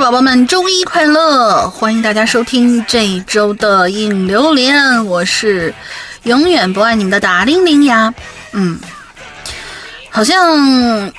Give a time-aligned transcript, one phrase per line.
[0.00, 1.68] 宝宝们，周一快乐！
[1.68, 5.74] 欢迎大家收听这一周的影榴莲，我是
[6.22, 8.12] 永远不爱你们的达玲玲呀。
[8.52, 8.80] 嗯，
[10.08, 11.12] 好像。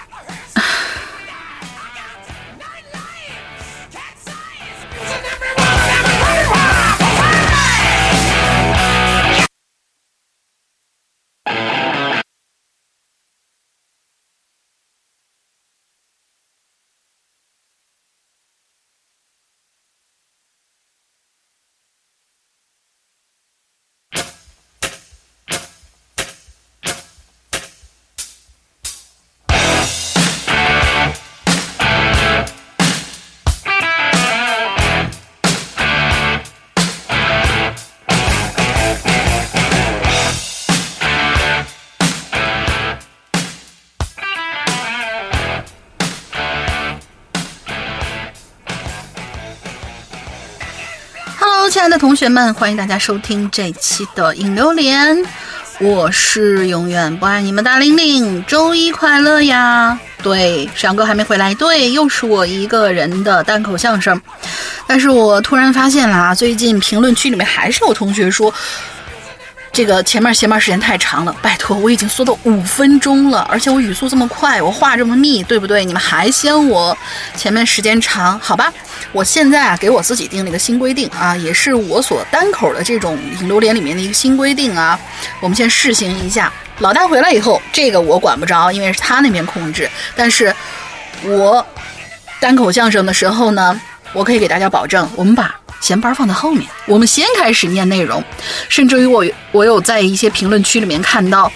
[52.02, 55.24] 同学们，欢迎大家收听这期的影榴莲，
[55.80, 60.00] 我是永远不爱你们大玲玲，周一快乐呀！
[60.24, 64.20] 对，沈阳哥还没回来，对，又是我一个人的单口相声。
[64.88, 68.52] 但是我突然发现了啊，最近评论区里面还是有同学说。
[69.74, 75.86] 这个前面闲班时间太长了，拜托，我已经缩到五分钟了，而且我语速这么快，我话这么密，对不对？
[75.86, 76.96] 你们还嫌我
[77.38, 78.38] 前面时间长？
[78.40, 78.72] 好吧，
[79.14, 85.00] 我现在啊给我自己定了一个新规定啊，也是我所单口的这种引流连里面的一个新规定啊。
[85.40, 89.90] 我们先试行一下，老大回来以后，这个我管不着，因为是他那边控制。
[90.18, 90.54] 但是，
[91.24, 91.66] 我
[92.42, 93.80] 单口相声的时候呢，
[94.12, 95.61] 我可以给大家保证，我们把。
[95.82, 98.24] 闲班放在后面，我们先开始念内容。
[98.70, 101.52] 甚至于我，我有在一些评论区里面看到，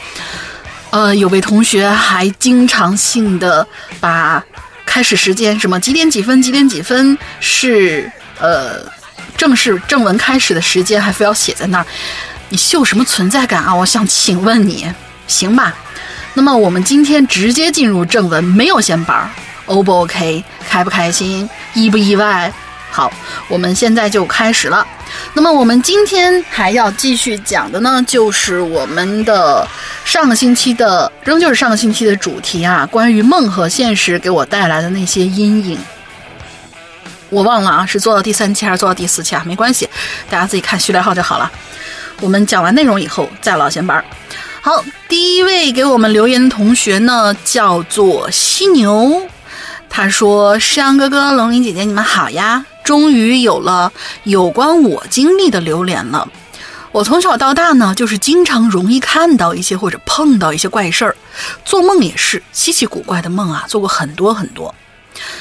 [0.90, 3.66] 呃，有位同学还经常性的
[4.00, 4.44] 把
[4.85, 8.84] 开始时间什么几点几分几点几分是呃
[9.38, 11.85] 正式正文开始的时间，还非要写在那儿。
[12.50, 13.74] 你秀什么存在感啊？
[13.74, 14.91] 我想请问你，
[15.28, 15.74] 行吧？
[16.34, 19.30] 那么我们今天直接进入正文，没有闲班
[19.66, 20.44] ，O 不 OK？
[20.68, 21.50] 开不开心？
[21.74, 22.53] 意不意外？
[22.96, 23.12] 好，
[23.50, 24.88] 我们现在就开始了。
[25.34, 29.68] 那么我们今天还要继续讲的呢，就是我们的
[30.06, 35.78] 上个星期的，仍旧是上个星期的主题啊，关于梦和现实给我带来的那些阴影。
[37.30, 39.44] 我忘了啊，是做到第三期还是做到第四期啊？
[39.46, 39.90] 没关系，
[40.30, 41.52] 大家自己看序列号就好了。
[42.22, 44.02] 我们讲完内容以后再老闲班。
[44.62, 49.22] 好，第一位给我们留言的同学呢，叫做犀牛。
[49.90, 52.66] 他说：“诗阳哥哥、龙鳞姐姐，你们好呀！
[52.85, 53.91] 终于有了
[54.23, 56.29] 有关我经历的留言了。
[56.91, 61.18] 我从小到大呢，就是经常容易看到一些或者碰到一些怪事儿，
[61.66, 64.73] 做梦也是稀奇古怪的梦啊，做过很多很多。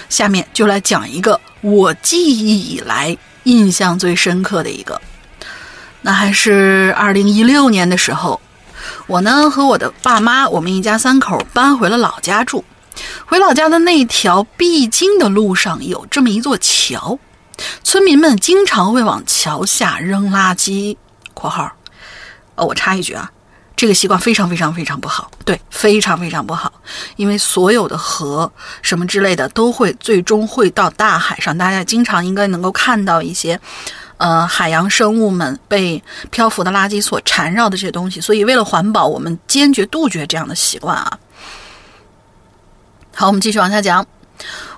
[0.09, 5.01] 下面就来讲一个我记忆以来印象最深刻的一个，
[6.01, 8.41] 那还是二零一六年的时候，
[9.07, 12.65] 我呢和我的爸妈，我们一家三口搬回了老家住。”
[13.27, 17.19] 回老家的那条必经的路上有这么一座桥，
[17.83, 20.97] 村民们经常会往桥下扔垃圾。
[21.35, 21.71] （括号）
[22.57, 23.31] 呃，我插一句啊，
[23.77, 26.73] 这个习惯非常非常非常不好，对，非常非常不好，
[27.17, 28.51] 因为所有的河
[28.83, 33.61] 什么之类的都会最终会到大海上，大家经常应该能够看到一些，
[34.19, 38.21] 呃，海洋生物们被漂浮的垃圾所缠绕的这些东西。
[38.21, 41.19] 所以，为了环保，我们坚决杜绝这样的习惯啊。
[43.15, 44.07] 好，我们继续往下讲。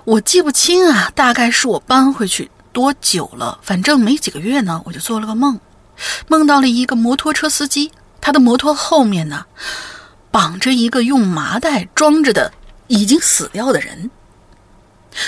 [0.03, 5.59] 我记不清啊，大概是我搬回去多久了，反正没几个月呢，我就做了个梦，
[6.27, 7.91] 梦到了一个摩托车司机，
[8.21, 9.47] 他的摩托后面呢
[10.29, 12.53] 绑着一个用麻袋装着的
[12.85, 14.11] 已经死掉的人。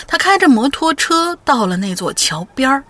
[0.06, 2.84] 他开着摩托车到了那座桥边儿，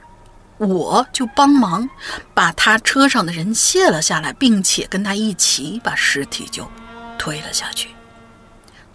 [0.58, 1.90] 我就帮忙
[2.34, 6.70] 把他车上的人卸了下来，并且跟他一起把尸体就
[7.18, 7.88] 推了下去，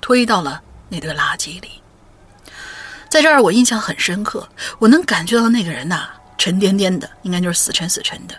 [0.02, 0.60] 推到了。
[0.90, 1.80] 那堆垃圾里，
[3.14, 4.48] 在这儿我印象很深刻，
[4.80, 8.34] 我能感觉到那个人呐沉甸甸的，应该就是死沉死沉的，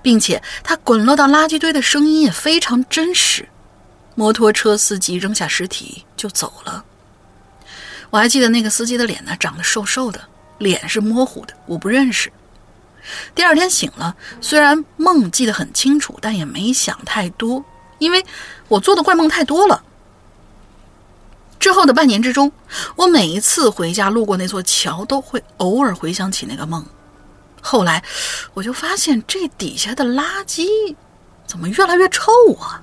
[0.00, 3.48] 并且他滚落到垃圾堆的声音也非常真实。
[4.14, 6.84] 摩托车司机扔下尸体就走了。
[8.10, 10.20] 我还记得那个司机的脸呢，长得瘦瘦的，
[10.58, 12.32] 脸是模糊的，我不认识。
[13.34, 17.64] 第二天醒了，虽然梦记得很清楚，但也没想太多，
[17.98, 18.24] 因为
[18.68, 19.82] 我做的怪梦太多了。
[21.66, 22.52] 之后的半年之中，
[22.94, 26.86] 我每一次回家路过那座桥，都会偶尔回想起那个梦。
[27.60, 28.04] 后来，
[28.54, 30.94] 我就发现这底下的垃圾
[31.44, 32.30] 怎么越来越臭
[32.60, 32.80] 啊！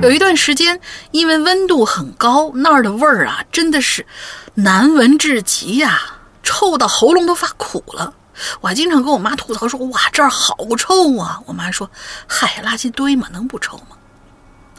[0.00, 0.80] 有一段时间，
[1.10, 4.06] 因为温度很高，那儿的味儿啊，真的是
[4.54, 6.00] 难闻至极呀。
[6.42, 8.14] 臭到喉咙都发苦了。
[8.62, 11.90] 我还经常跟我妈吐槽说：“哇，这儿好臭啊！”我妈说
[12.26, 13.98] ：“嗨，垃圾堆嘛，能不臭吗？”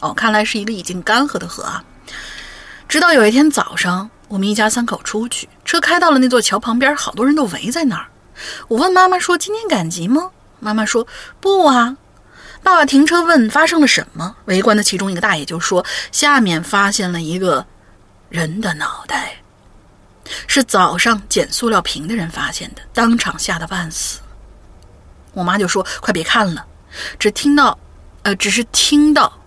[0.01, 1.83] 哦，看来是一个已经干涸的河啊。
[2.95, 8.07] 直到有一天早上，我们一家三口出去，车开到了那座桥旁边，好多人都围在那儿。
[8.69, 10.31] 我问妈妈说：“今天赶集吗？”
[10.62, 11.06] 妈妈说
[11.42, 11.97] ：“不啊。”
[12.63, 17.65] 爸爸停车问：“发生了什么？”围观的其中一个大爷就说：“下面发现了一个
[18.30, 19.41] 人的脑袋，
[20.48, 24.21] 是早上捡塑料瓶的人发现的，当场吓得半死。”
[25.36, 26.65] 我妈就说：“快别看了，
[27.19, 27.77] 只听到，
[28.21, 29.38] 呃，只是听到。”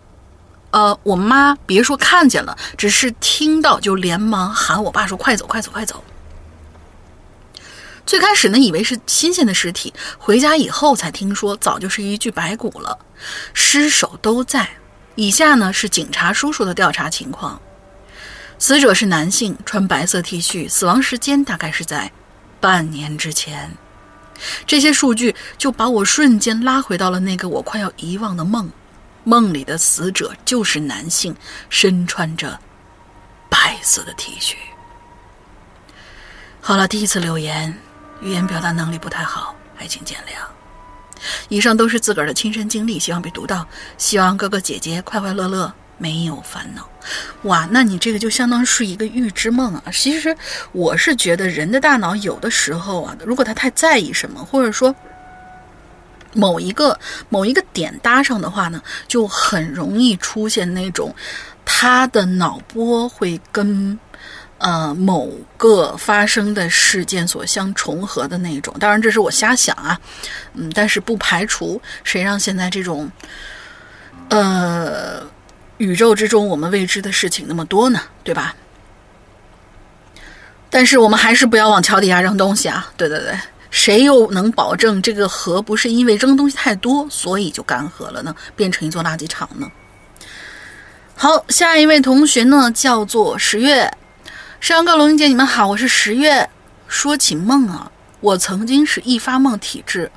[0.71, 6.05] 呃，我妈别说看见了，只是听到就连忙喊我爸说：“快走，快走，快走！”
[8.05, 12.99] 最开始呢，以为是新鲜的尸体，回家以后才听说，早就是一具白骨了，
[13.53, 14.69] 尸首都在。
[15.15, 17.61] 以下呢是警察叔叔的调查情况：
[18.59, 22.13] 死者是男性，穿白色 T 恤，死亡时间大概是在
[22.61, 23.77] 半年之前。
[24.67, 28.71] 这些数据就把我瞬间拉回到了那个我快要遗忘的梦。
[29.29, 31.37] 梦里的死者就是男性，
[31.69, 32.59] 身穿着
[33.51, 34.55] 白色的 T 恤。
[36.63, 37.79] 好了，第一次留言，
[38.23, 41.21] 语言表达能力不太好，还请见谅。
[41.51, 43.69] 以上都是自个儿的亲身经历，希望被读到。
[43.99, 46.89] 希望哥哥姐姐快快乐乐，没有烦恼。
[47.43, 49.83] 哇，那你这个就相当于是一个预知梦啊！
[49.93, 50.35] 其实
[50.73, 54.95] 我是觉得人的大脑有的时候啊，如果他太在意什么，或者说。
[56.35, 56.99] 某一个
[57.29, 61.15] 某一个点搭上的话呢，就很容易出现那种
[61.65, 63.99] 他的脑波会跟
[64.59, 68.75] 呃某个发生的事件所相重合的那种。
[68.79, 70.01] 当然，这是我瞎想啊，
[70.55, 73.11] 嗯，但是不排除谁让现在这种
[74.29, 75.23] 呃
[75.79, 78.55] 宇宙之中我们未知的事情那么多呢，对吧？
[80.71, 82.93] 但是我们还是不要往桥底下扔东西啊！
[82.97, 83.35] 对对对。
[83.71, 88.35] 谁又能保证这个河不是因为扔东西太多，所以就干涸了呢？
[88.57, 89.71] 变成一座垃圾场呢？
[91.15, 93.91] 好，下一位同学呢，叫做十月。
[94.61, 96.49] 上个、龙姐，你们好，我是十月。
[96.87, 100.11] 说起梦啊，我曾经是易发梦体质。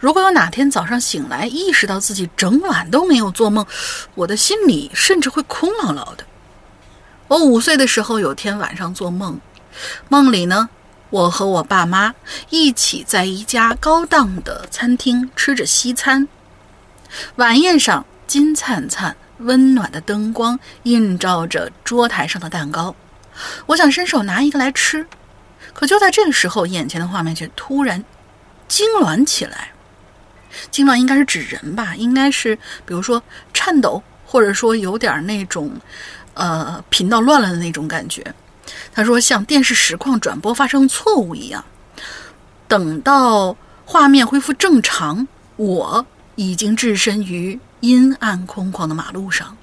[0.00, 3.66] 如果有哪天早上醒来，意识到自己整晚都没有做梦，
[4.14, 6.24] 我的心里甚至会空落落的。
[7.28, 9.38] 我五岁的时候，有天晚上做梦，
[10.08, 10.68] 梦里呢。
[11.14, 12.12] 我和我爸妈
[12.50, 16.26] 一起在一家高档的餐厅吃着西餐，
[17.36, 22.96] 晚宴上金灿灿、温暖的灯光映照着桌台上的蛋糕。
[23.66, 25.06] 我想伸手拿一个来吃，
[25.72, 28.04] 可就在这个时候，眼前的画面却突然
[28.68, 29.70] 痉挛起来。
[30.72, 31.94] 痉挛应该是指人吧？
[31.94, 35.70] 应该是，比如说颤抖，或者说有点那种，
[36.34, 38.34] 呃，频道乱了的那种感觉。
[38.92, 41.64] 他说：“像电视实况转播发生错误一样。”
[42.66, 46.06] 等到画面恢复正常，我
[46.36, 49.56] 已经置身于阴暗空旷的马路上。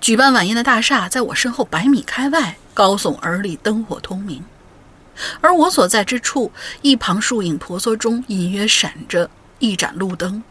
[0.00, 4.42] 举办晚宴的大厦在我身后百米开外，高耸而立，灯火通明。
[5.40, 9.28] 而我所在之处，一旁树影婆娑中，隐约闪着
[9.58, 10.42] 一盏路灯。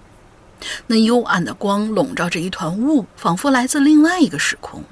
[0.88, 4.84] 那幽暗的光笼罩着一团雾，仿佛来自另外一个时空。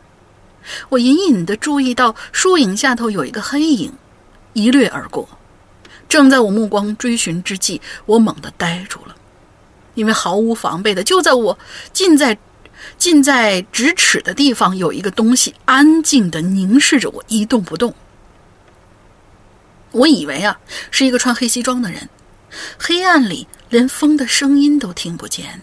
[0.90, 3.94] 我隐隐的注意到树影下头有一个黑影，
[4.54, 5.28] 一掠而过。
[6.08, 9.16] 正在我目光追寻之际，我猛地呆住了，
[9.96, 11.58] 因为毫无防备的，就在我
[11.92, 12.38] 近在
[12.98, 17.94] 近在咫尺的地方，有一个东西安静地凝视着我，一动不动。
[19.92, 20.60] 我以为啊，
[20.92, 22.10] 是一个穿黑西装的人，
[22.78, 25.62] 黑暗里连风的声音都听不见。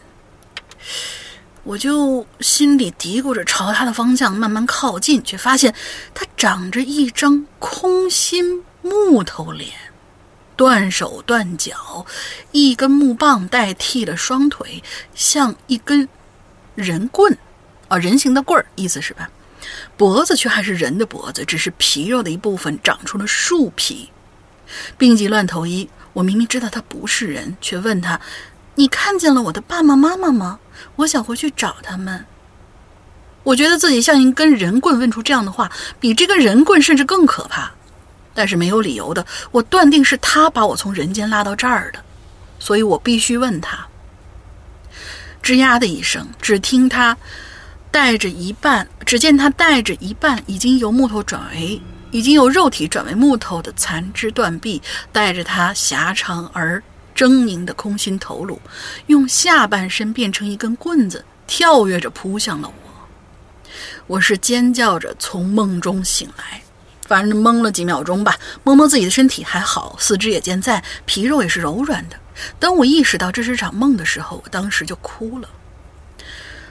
[1.64, 5.74] 我就心里嘀咕着，朝他的方向慢慢靠近，却发现
[6.12, 9.70] 他长着一张空心木头脸，
[10.56, 12.04] 断手断脚，
[12.50, 14.82] 一根木棒代替了双腿，
[15.14, 16.08] 像一根
[16.74, 17.38] 人棍，
[17.88, 19.30] 啊，人形的棍儿，意思是吧？
[19.96, 24.10] 脖子却还是人的脖子，只是皮肉的一部分长出了树皮。
[24.98, 28.20] 病急乱投医，我明明知道他不是人，却问他
[28.74, 30.58] ：“你看见了我的爸爸妈妈吗？”
[30.96, 32.24] 我想回去找他们。
[33.44, 37.70] 我觉得自己像一根人棍，问出这样的话，比这个人棍甚至更可怕。
[38.34, 41.98] 但是没有理由的，我断定是他把我从人间拉到这儿的，
[42.58, 43.86] 所以我必须问他。
[45.42, 47.16] 吱呀的一声，只听他
[47.90, 54.80] 带着一半，只见他带着一半已经由木头转为已经由肉体转为木头的残肢断臂，
[55.12, 56.82] 带着他狭长而。
[57.22, 58.60] 狰狞的空心头颅，
[59.06, 62.74] 用下半身变成一根棍子，跳跃着扑向了我。
[64.08, 66.60] 我是尖叫着从梦中醒来，
[67.06, 72.16] 反正懵了几秒钟吧，摸摸自己的身体还好，四肢也健在，皮肉也是柔软的。
[72.58, 75.48] 等我意识到这是场梦的时候，我当时就哭了。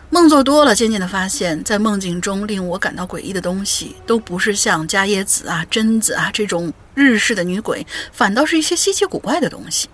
[0.10, 9.88] 梦做多了，渐渐的发现，在梦境中令我感到诡异的东西，都不是像伽椰子啊、贞子啊这种日式的女鬼，反倒是一些稀奇古怪的东西。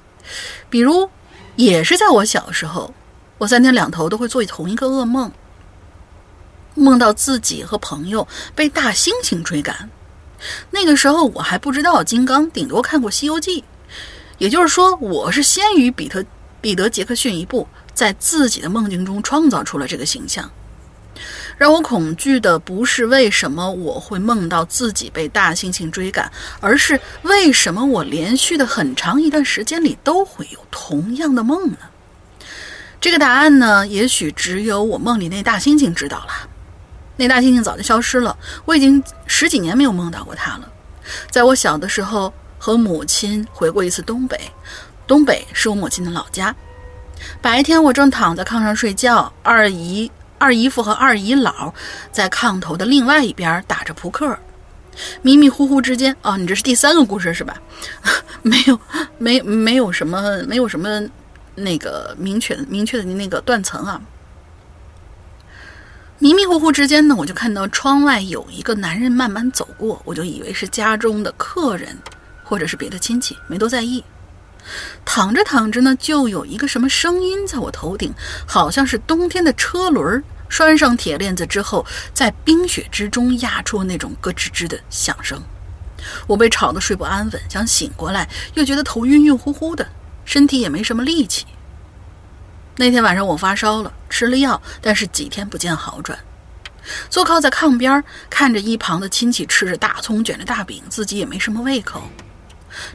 [0.70, 1.10] 比如，
[1.56, 2.94] 也是在我小时候，
[3.38, 5.32] 我三天两头都会做同一个噩梦，
[6.76, 9.90] 梦到自己和朋友被大猩猩追赶。
[10.72, 13.62] 那个时候我还不知道金刚，顶多看过《西游记》，
[14.38, 16.24] 也就是说，我是先于比特
[16.62, 17.68] 彼得·杰克逊一步。
[17.94, 20.48] 在自己的梦境中创造出了这个形象，
[21.58, 31.78] 让我恐惧的不是为什么我会梦到自己被大猩猩追赶，而是为什么我连续的很长一段时间里都会有同样的梦呢？
[33.02, 36.50] 这个答案呢，也许只有我梦里那大猩猩知道了。
[37.16, 40.72] 那大猩猩早就消失了，我已经十几年没有梦到过它了。
[41.32, 44.40] 在我小的时候，和母亲回过一次东北，
[45.08, 46.56] 东北是我母亲的老家。
[47.42, 51.74] 白天我正躺在炕上睡觉，二姨、二姨夫和二姨姥
[52.12, 54.38] 在炕头的另外一边打着扑克。
[55.22, 57.56] 迷迷糊糊之间，哦，你这是第三个故事是吧？
[58.42, 58.80] 没有，
[59.20, 61.02] 没，没有什么，没有什么
[61.54, 64.02] 那个明确、明确的那个断层啊。
[66.18, 71.96] 迷迷糊糊之间呢，我就看到窗外有一个男人慢慢走过，我就以为是家中的客人，
[72.44, 74.04] 或者是别的亲戚，没多在意。
[75.06, 78.14] 躺着躺着呢，就有一个什么声音在我头顶，
[78.46, 85.42] 好像是冬天的车轮拴上铁链子之后，在冰雪之中压出那种咯吱吱的响声。
[86.28, 89.88] 我被吵得睡不安稳，想醒过来，又觉得头晕晕乎乎的，
[90.26, 91.46] 身体也没什么力气。
[92.78, 96.18] 那天晚上我发烧了，吃了药，但是几天不见好转。
[97.10, 102.04] 坐靠在炕边，看着一旁的亲戚吃着大葱卷着大饼，自己也没什么胃口。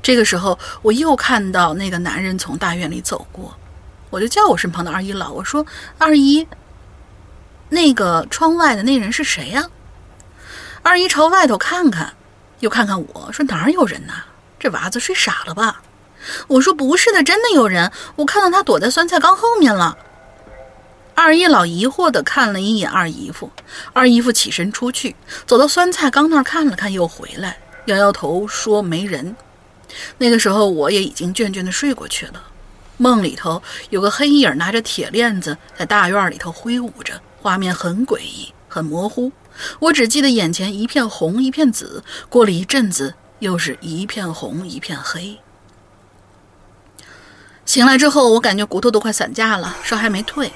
[0.02, 3.56] 这个时候，我又看到那个男人从大院里走过，
[4.10, 5.64] 我就叫我身旁的二姨姥，我说
[5.98, 6.46] ：“二姨，
[7.68, 9.68] 那个窗外的那人是谁呀？”
[10.82, 12.12] 二姨朝外头看看，
[12.60, 14.24] 又看看我说：“哪儿有人呐？
[14.58, 15.82] 这娃子睡傻了吧？”
[16.48, 19.96] 我说：“不是的，真的有人，我看到他躲在酸菜缸后面了。”
[21.14, 23.50] 二姨老疑惑地看了一眼二姨夫，
[23.92, 25.14] 二姨夫起身出去，
[25.46, 29.36] 走到酸菜缸那儿看了看，又回来，摇摇头说：“没人。”
[30.18, 32.42] 那个时候我也已经倦倦地睡过去了，
[32.96, 39.30] 梦里头有个黑影拿着铁链子在大院里头挥舞着，画面很诡异，很模糊。
[39.78, 45.38] 我只记得眼前一片红一片紫，过了一阵子又是一片红一片黑。
[47.64, 50.50] 醒来之后，我感觉骨头都快散架了，烧还没退。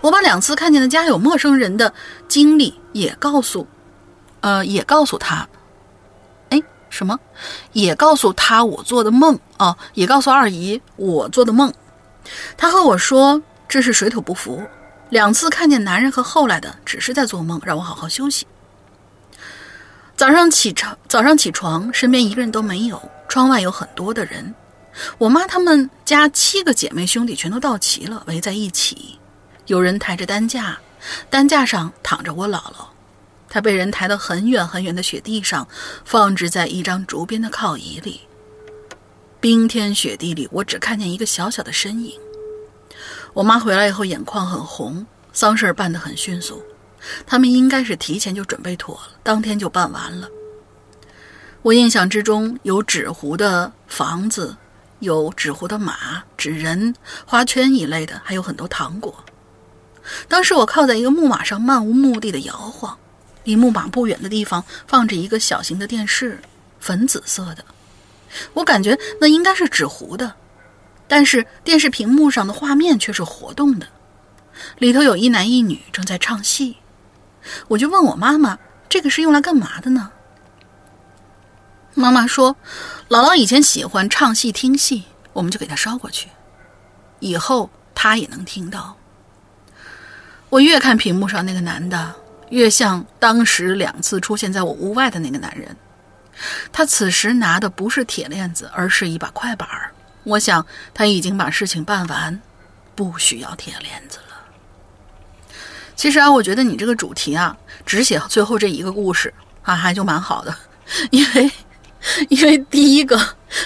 [0.00, 1.92] 我把两次看见的家有陌生人的
[2.26, 3.66] 经历也告诉，
[4.40, 5.48] 呃，也告诉他。
[6.98, 7.16] 什么？
[7.72, 9.78] 也告诉他我做的梦啊！
[9.94, 11.72] 也告诉二姨我做的梦。
[12.56, 14.60] 他和我说这是水土不服。
[15.10, 18.48] 两次看见男人和后来的只是在做梦，让我好好休息。
[20.16, 23.00] 早上起床，早上起床，身边一个人都没有。
[23.28, 24.52] 窗外有很多的人，
[25.18, 29.20] 我妈他们家七个姐妹兄弟全都到齐了，围在一起。
[29.66, 30.76] 有人抬着担架，
[31.30, 32.97] 担架上躺着我姥姥。
[33.48, 35.66] 他被人抬到很远很远的雪地上，
[36.04, 38.20] 放置在一张竹编的靠椅里。
[39.40, 42.12] 冰天雪地里，我只看见一个小小的身影。
[43.32, 46.62] 我妈回来以后，眼眶很红，丧事儿办得很迅速。
[47.24, 50.28] 他们应该是提前就准备妥了，当天就办完了。
[51.62, 54.56] 我印象之中有纸糊的房子，
[54.98, 56.92] 有纸糊的马、纸人、
[57.24, 59.14] 花圈一类的，还有很多糖果。
[60.26, 62.98] 当时我靠在一个木马上，漫无目的的摇晃。
[63.48, 66.38] 离木马不远的地方放着一个小型的电视，
[66.80, 67.64] 粉紫色的。
[68.52, 70.34] 我感觉那应该是纸糊的，
[71.06, 73.88] 但是电视屏幕上的画面却是活动的，
[74.76, 76.76] 里头有一男一女正在唱戏。
[77.68, 80.12] 我就问我妈妈：“这个是用来干嘛的呢？”
[81.96, 82.54] 妈妈说
[83.08, 86.28] ：“姥姥以前喜欢唱戏听戏，我们就给她捎过去，
[87.20, 88.94] 以后她也能听到。”
[90.50, 92.14] 我越看屏幕上那个男的。
[92.50, 95.76] 越像当时两次出现在我屋外的那个男人，
[96.72, 99.92] 他此时拿的不是铁链子，而是一把快板儿。
[100.24, 102.40] 我想他已经把事情办完，
[102.94, 104.24] 不需要铁链子了。
[105.96, 110.56] 其实啊，我觉得你这个主题啊，只写最后这一个故事啊，还就蛮好的，
[111.10, 111.50] 因为
[112.28, 113.18] 因为第一个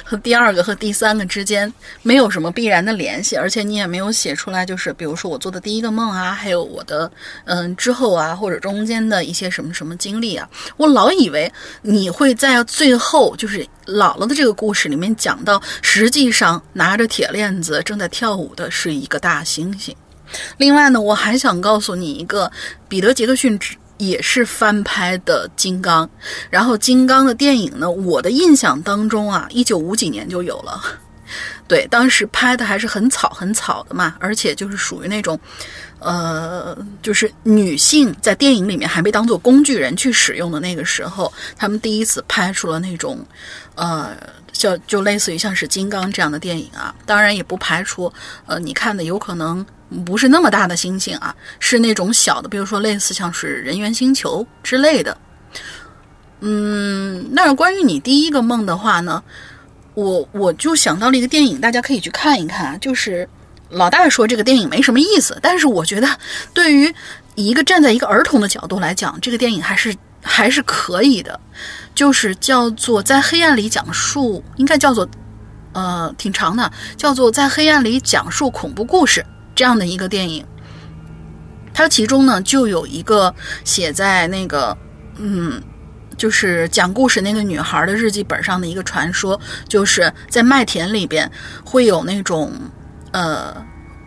[0.04, 1.72] 和第二个和第三个之间
[2.02, 7.10] 没有什么必然的联系，而且你也没有写出来，就是比如说我做的第一个梦啊，还有我的
[7.44, 19.92] 嗯之后啊，或者中间的一些什么什么经历啊，我老以为你会在最后就是姥姥的这个故事里面讲到，实际上拿着铁链子正在跳舞的是一个大猩猩。
[20.56, 22.50] 另外呢，我还想告诉你一个，
[22.88, 23.58] 彼得·杰克逊
[23.98, 26.06] 也是翻拍的《金刚》，
[26.50, 30.82] 然后《金刚》的电影呢，我的印象当中啊，一九五几年就有了，
[31.68, 35.38] 对，当时拍的还是很草很草的嘛，而且就是属于那种，
[36.00, 43.24] 呃，就是女性在电影里面还被当做工具人去使用的那个时候，他们第一次拍出了那种，
[43.76, 44.16] 呃，
[44.52, 48.12] 叫就类似于像是《金刚》这样的电影啊，当然也不排除，
[48.46, 49.64] 呃，你看的有可能。
[50.04, 55.16] 不是那么大的星星啊，是那种小的，比如说类似像是人猿星球之类的。
[56.40, 59.22] 嗯，那关于你第一个梦的话呢，
[59.94, 62.78] 我我就想到了一个电影，大家可以去看一看。
[62.80, 63.28] 就是
[63.70, 66.08] 老大说这个电影没什么意思，但是我觉得
[66.52, 66.92] 对于
[67.36, 71.38] 一个站在一个儿童的角度来讲，这个电影还是还是可以的。
[71.94, 75.06] 就是叫做在黑暗里讲述，应该叫做
[75.74, 79.24] 呃挺长的，叫做在黑暗里讲述恐怖故事。
[79.54, 80.44] 这样的一个电影，
[81.74, 84.76] 它其中呢就有一个写在那个，
[85.16, 85.62] 嗯，
[86.16, 91.30] 就是讲故事那个女孩的日记本上的一个传说，就是在麦田里边
[91.64, 92.52] 会有那种
[93.12, 93.54] 呃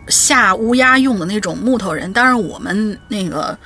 [0.08, 2.12] 下乌鸦用的那种木头人。
[2.12, 3.58] 当然，我们那个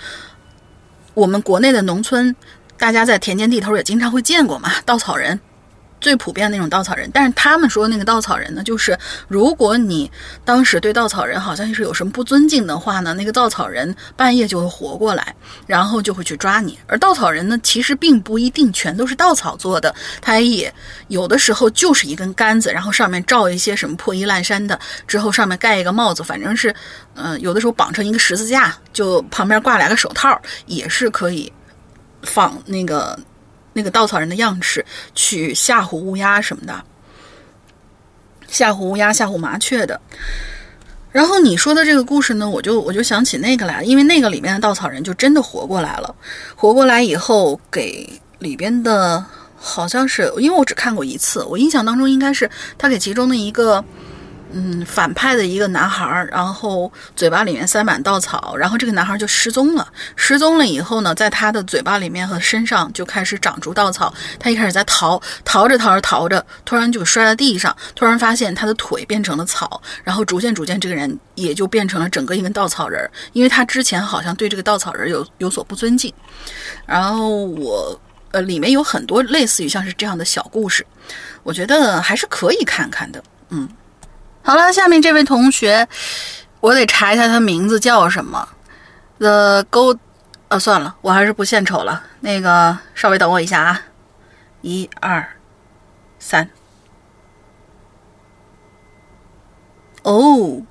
[1.14, 2.34] 我们国内的农村，
[2.78, 5.38] 大家在田间地头也经常会见过嘛，稻草人。
[6.00, 10.10] 最普遍的那种稻草人，但是他们说那个稻草人呢，就是如果你
[10.44, 15.34] 当时对稻草人好像是有什么不尊敬的话呢，那个稻草人半夜就会活过来，
[15.66, 16.78] 然后就会去抓你。
[16.86, 20.72] 而稻草人呢，其实并不一定全都是稻草做的，他也
[21.08, 26.74] 有的时候就是一根杆子，然后上面罩一些什么破衣烂衫的，之后上面盖一个帽子，反正是，
[27.14, 31.52] 嗯，有的时候绑成一个十字架，就旁边挂两个手套，也是可以
[32.22, 33.18] 仿那个。
[33.72, 36.84] 那个稻草人的样式去吓唬乌鸦什么的，
[38.48, 40.00] 吓唬乌鸦、吓唬麻雀的。
[41.12, 46.14] 然后你说的这个故事呢，我就我就想起那个来了，因为那个里面的稻草人就真的活过来了。
[46.54, 49.24] 活过来以后，给里边的
[49.56, 53.84] 好像是，因为我只看过一次，我印象当中应该是他给其中的一个。
[54.52, 59.86] 嗯，反派的一个男孩，然后嘴巴里面塞满稻草，然后这个男孩就失踪了。
[60.16, 64.12] 失踪了以后呢，在他的嘴巴里面和身上就开始长出稻草。
[64.38, 73.08] 他一开始在逃，逃着逃着逃着，突然就摔在地上，突然发现他的腿变成了草，然后逐渐逐渐，这个人也就变成了整个一根稻草人。
[73.32, 76.12] 因为他之前好像对这个稻草人有有所不尊敬。
[76.86, 78.00] 然后我
[78.32, 80.84] 呃，里面有很多类似于像是这样的小故事，
[81.42, 83.22] 我觉得还是可以看看的。
[83.50, 83.68] 嗯。
[84.42, 85.86] 好了，下面这位同学，
[86.60, 88.48] 我得查一下他名字叫什么。
[89.18, 89.98] The Gold，
[90.48, 92.02] 啊，算了，我还是不献丑了。
[92.20, 93.82] 那个，稍微等我一下啊，
[94.62, 95.36] 一二
[96.18, 96.50] 三。
[100.02, 100.62] 哦，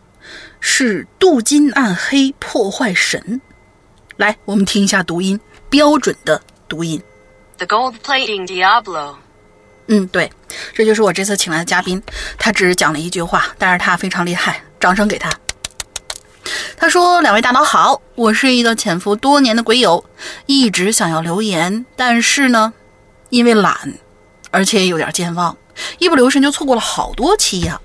[0.60, 3.40] 是镀金暗黑破坏神。
[4.18, 7.02] 来，我们听一下读音，标准的读音。
[7.58, 9.18] The Gold Plating Diablo。
[9.92, 10.32] 嗯，对，
[10.74, 12.02] 这就是我这次请来的嘉宾。
[12.38, 15.32] 他只讲了一句话，但是他非常厉害，掌声给他。
[16.78, 20.06] 他说：“两位大佬好，我是一个潜伏多年的鬼友，
[20.46, 22.72] 一直想要留言，但是呢，
[23.30, 23.96] 因为懒，
[24.52, 25.58] 而且有点健忘，
[25.98, 27.82] 一不留神就错过了好多期呀。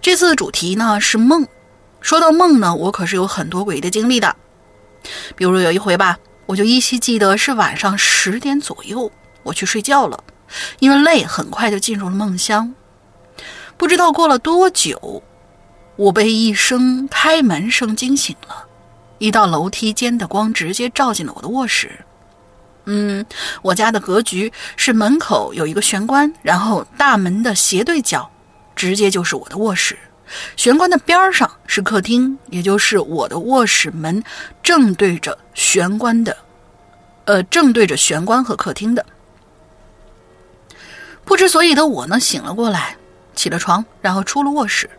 [0.00, 1.46] 这次的主题呢是梦。
[2.00, 4.34] 说到梦呢，我可是有很多诡异的经历的。
[5.36, 9.12] 比如有一回吧，我就依稀记得是晚上十点左右，
[9.42, 10.24] 我去睡觉了。”
[10.78, 12.74] 因为累，很快就进入了梦乡。
[13.76, 15.22] 不知道过了多久，
[15.96, 18.66] 我被一声开门声惊醒了。
[19.18, 21.90] 一道楼梯间的光直接照进了我的卧室。
[22.86, 23.24] 嗯，
[23.62, 28.28] 我家的格局是门口有一个玄关，然后大门的斜对角
[28.74, 29.96] 直接就是我的卧室。
[30.56, 34.22] 玄关的边上是客厅，也就是我的卧室门
[34.62, 36.36] 正对着玄关的，
[37.26, 39.04] 呃，正对着玄关和客厅的。
[41.24, 42.96] 不知所以的我呢，醒了过来，
[43.34, 44.90] 起了床，然后出了卧室。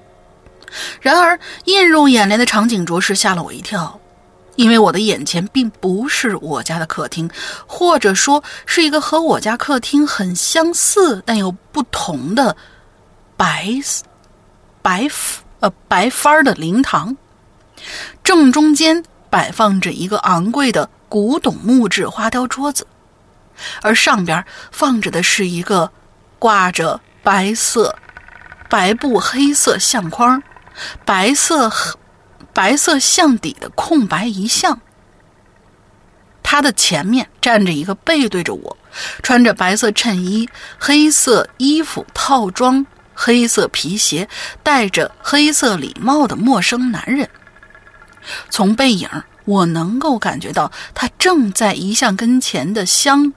[1.02, 4.00] 然而映入眼帘的场景着实吓了我一跳，
[4.56, 7.30] 因为我的眼前并不是我家的客厅，
[7.68, 12.56] 或者说是一个和我家客厅很相似但又不同的
[13.38, 13.70] 白
[14.82, 15.08] 白
[15.60, 17.16] 呃白帆的灵堂，
[18.24, 22.88] 正中间摆放着一个昂贵的古董木质花雕桌子，
[23.84, 25.92] 而上边放着的是一个。
[26.44, 27.98] 挂着白色
[28.70, 30.44] 白布黑色相框，
[31.06, 31.72] 白色
[32.52, 34.82] 白色相底的空白遗像。
[36.44, 38.78] 他的前面站着一个背对着我，
[39.22, 44.28] 穿着白色衬衣、黑色衣服套装、黑色皮鞋、
[44.62, 47.30] 戴着黑色礼帽的陌生男人。
[48.50, 49.08] 从背影，
[49.46, 53.32] 我能够感觉到他正在遗像跟前的香，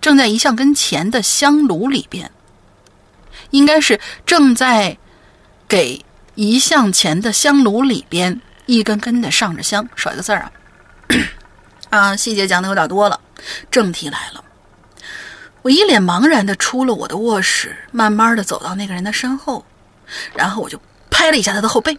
[0.00, 2.30] 正在遗像跟前的香炉里边，
[3.50, 4.96] 应该是正在
[5.68, 6.04] 给
[6.34, 9.88] 遗像前的香炉里边一根根的上着香。
[9.96, 10.52] 少一个字儿啊。
[11.90, 13.20] 啊，细节讲的有点多了，
[13.70, 14.42] 正题来了。
[15.62, 19.64] 我一脸茫然的出了我的卧室，慢慢的走到那个人的身后，
[20.34, 20.80] 然后我就
[21.10, 21.96] 拍了一下他的后背。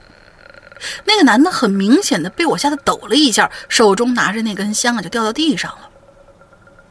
[1.06, 5.90] 那个男的很明显的被我吓得抖了一下，手中拿着那根香啊就掉到地上了。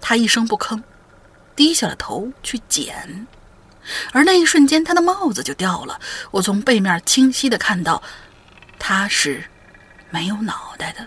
[0.00, 0.82] 他一声不吭，
[1.54, 3.26] 低下了头去捡，
[4.12, 6.00] 而那一瞬间他的帽子就掉了。
[6.30, 8.02] 我从背面清晰的看到，
[8.78, 9.44] 他是
[10.10, 11.06] 没有脑袋的。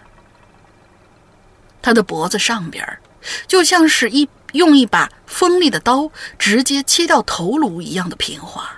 [1.81, 2.85] 他的脖子上边
[3.47, 8.69] 就像是一用一把锋利的刀直接切掉头颅一样的平滑，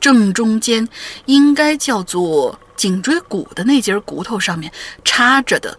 [0.00, 0.88] 正中间
[1.26, 4.72] 应该叫做颈椎骨的那节骨头上面
[5.04, 5.78] 插着的，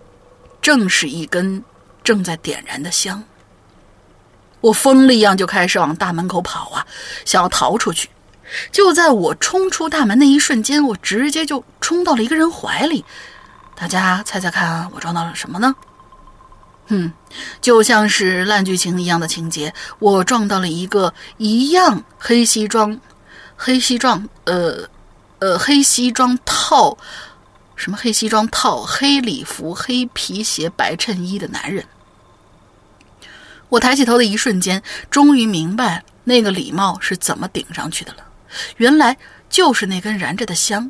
[0.61, 1.63] 正是一根
[2.03, 3.23] 正在点燃的香。
[4.61, 6.85] 我疯了一样就开始往大门口跑啊，
[7.25, 8.09] 想要逃出去。
[8.71, 13.03] 就在我冲出大门那一瞬间，我直接就冲到了一个人怀里。
[13.75, 15.75] 大家猜猜看，我撞到了什么呢？
[16.87, 17.11] 嗯，
[17.59, 22.97] 就像是烂剧情一样的情节，我撞到了一个一样黑西装、
[23.57, 24.87] 黑西装，呃，
[25.39, 26.97] 呃，黑西装套
[27.75, 31.85] 什么黑西装套黑礼服、黑皮鞋、白衬衣的男人。
[33.69, 38.19] 我抬起头的一瞬间，终于明白那个礼帽是怎么顶上去的了。
[38.77, 39.17] 原来
[39.49, 40.89] 就是那根燃着的香，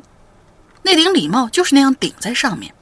[0.82, 2.72] 那顶礼帽就是那样顶在上面。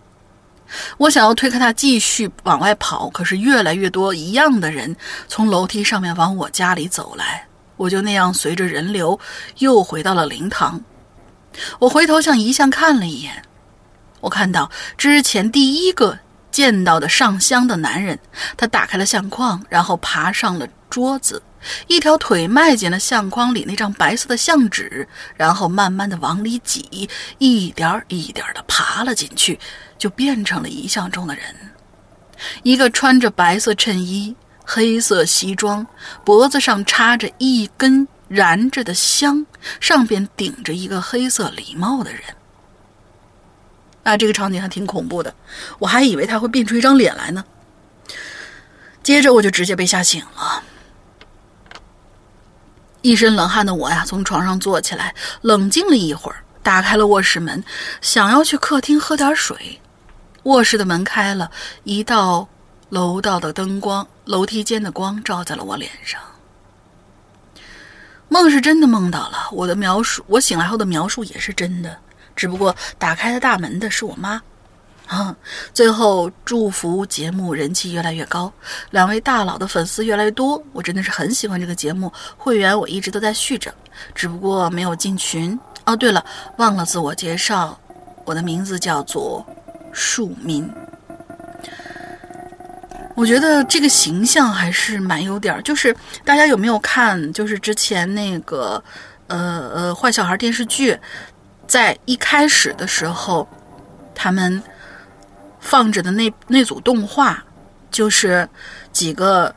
[0.99, 4.95] 我想要推开他，继续往外跑，可是越来越多一样的人
[5.29, 9.19] 从楼梯上面往我家里走来，我就那样随着人流
[9.59, 10.81] 又回到了灵堂。
[11.79, 13.43] 我回头向遗像看了一眼，
[14.21, 16.19] 我看到之前第一个
[16.57, 18.19] 见到的上香的男人，
[18.57, 21.43] 他打开了相框，然后爬上了桌子，
[21.87, 29.61] 一条腿迈进了相框里那张白色的相纸，然后慢慢的往里挤，一点一点的爬了进去。
[29.99, 31.45] 就变成了遗像中的人，
[32.63, 35.87] 一个穿着白色衬衣、黑色西装，
[36.25, 39.45] 脖子上插着一根燃着的香，
[39.79, 42.23] 上边顶着一个黑色礼帽的人。
[44.07, 45.35] 啊，这个场景还挺恐怖的，
[45.81, 47.45] 我还以为他会变出一张脸来呢。
[49.03, 50.63] 接着我就直接被吓醒了，
[53.03, 57.65] 一身冷汗的我呀，从床上坐起来，冷静了一会儿，打开了卧室门，
[58.01, 59.81] 想要去客厅喝点水。
[60.45, 61.51] 卧室的门开了，
[61.83, 62.49] 一道
[62.91, 66.21] 楼道的灯光，楼梯间的光照在了我脸上。
[68.29, 71.99] 梦是真的梦到了，我的描述，我醒来后的描述也是真的，
[72.37, 74.41] 只不过打开的大门的是我妈。
[75.09, 75.35] 啊，
[75.75, 78.53] 最后祝福节目人气越来越高，
[78.91, 83.75] 两位大佬的粉丝越来越多，我真的是很喜欢这个节目，会员我一直都在续着，
[84.15, 85.59] 只不过没有进群。
[85.85, 86.25] 哦，对了，
[86.59, 87.77] 忘了自我介绍，
[88.25, 89.45] 我的名字叫做。
[89.99, 90.71] 庶民，
[93.15, 95.63] 我觉得这个形象还是蛮有点儿。
[95.63, 97.33] 就是大家有没有看？
[97.33, 98.83] 就是之前那个，
[99.29, 100.95] 呃呃，坏小孩电视剧，
[101.67, 103.49] 在一开始的时候，
[104.15, 104.63] 他们
[105.61, 107.45] 放着的那那组动画，
[107.91, 108.49] 就是
[108.93, 109.55] 几个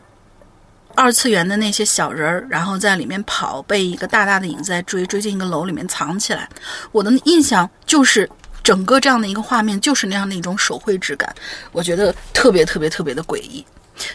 [0.95, 6.49] 二次元的那些小人儿，然后在里面跑，被一个大大的影子在追，追进一个楼里面藏起来。
[6.91, 8.29] 我的印象就是。
[8.61, 11.33] 整个这样的一个画面就是那样的一种手绘质感，
[11.71, 13.65] 我觉得特别特别特别的诡异。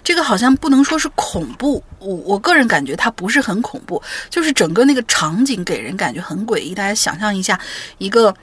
[0.02, 6.74] 这个好像不能说是恐怖，我我个人感觉它不是很恐怖，就是整个那个场景给人感觉很诡异。
[6.74, 7.58] 大家想象一下，
[7.98, 8.34] 一个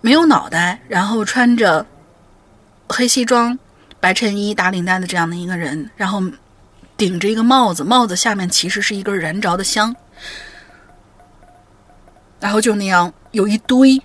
[0.00, 1.84] 没有脑袋，然后穿着
[2.88, 3.58] 黑西装、
[4.00, 6.22] 白衬衣、打领带的这样的一个人，然后
[6.96, 9.94] 顶着一个帽子，帽子下面其实是一根燃着的香，
[12.40, 14.00] 然后就那样有一堆。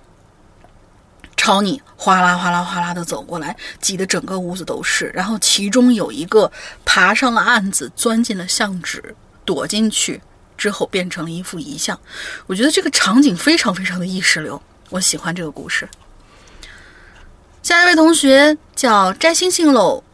[1.48, 5.10] 朝你哗啦哗啦哗啦的走过来，挤得整个屋子都是。
[5.14, 6.52] 然后其中有一个
[6.84, 9.02] 爬上了案子，钻进了相纸，
[9.46, 10.20] 躲进去
[10.58, 11.98] 之后变成了一副遗像。
[12.46, 15.88] 我觉得这个场景非常非常的意识流，我喜欢这个故事。
[17.62, 20.04] 下一位同学叫摘星星喽，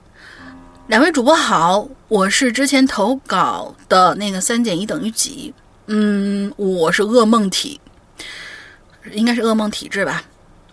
[0.86, 5.52] 两位主播好，我是之前投稿的那个三减一等于几。
[5.88, 7.80] 嗯，我是噩梦体，
[9.10, 10.22] 应该是噩梦体质吧。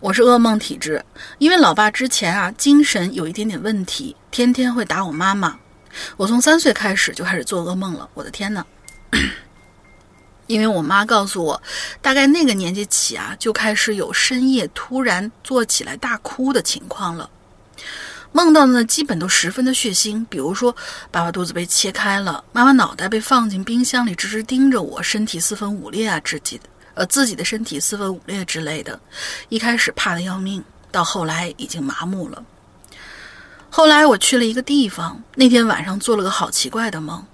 [0.01, 1.05] 我是噩梦体质，
[1.37, 5.59] 因为老爸之前啊精神有一点点问题，天天会打我妈妈。
[6.17, 8.65] 我从三岁开始就开始做噩梦了，我的天呐！
[10.47, 11.61] 因为我妈告诉我，
[12.01, 17.29] 大概那个年纪起啊，就开始有深夜突然坐起来大哭的情况了。
[18.31, 20.75] 梦到的呢，基本都十分的血腥，比如说
[21.11, 26.63] 爸爸肚子被切开了，妈妈脑袋被放进冰箱里，直直盯着我，身体四分五裂啊，自己的
[27.01, 28.99] 呃自己的身体四分五裂之类的。
[29.49, 32.43] 一开始怕的要命，到后来已经麻木了。
[33.71, 37.25] 后来我去了一个地方，那天晚上做了个好奇怪的梦，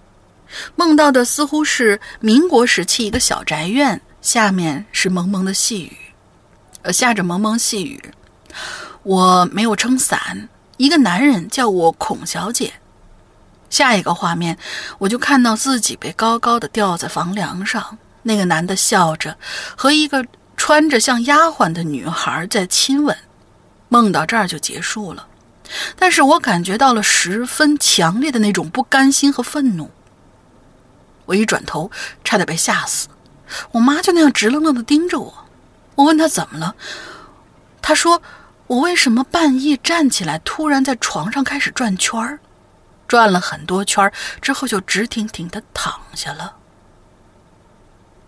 [0.78, 5.98] 梦到的似乎是民国时期一个小宅院，下面是蒙蒙的细雨，
[6.84, 8.02] 呃，下着蒙蒙细雨。
[9.04, 12.72] 我没有撑伞，一个男人叫我孔小姐。
[13.70, 14.58] 下一个画面，
[14.98, 19.36] 我就看到自己被高高的吊在房梁上，那个男的笑着，
[19.76, 20.24] 和一个
[20.56, 23.18] 穿着像丫鬟的女孩在亲吻。
[23.90, 25.26] 梦到这儿就结束了。
[25.96, 29.90] 但是我感觉到了十分强烈的那种不甘心和愤怒。
[31.26, 31.90] 我一转头，
[32.24, 33.08] 差点被吓死。
[33.72, 35.34] 我妈就那样直愣愣的盯着我。
[35.96, 36.76] 我问她怎么了，
[37.82, 38.22] 她说
[38.68, 42.40] ：“我为什么半夜站起来，突然在床上开始转圈儿，
[43.08, 44.12] 转了很多圈儿
[44.42, 46.56] 之后就直挺挺的躺下了。”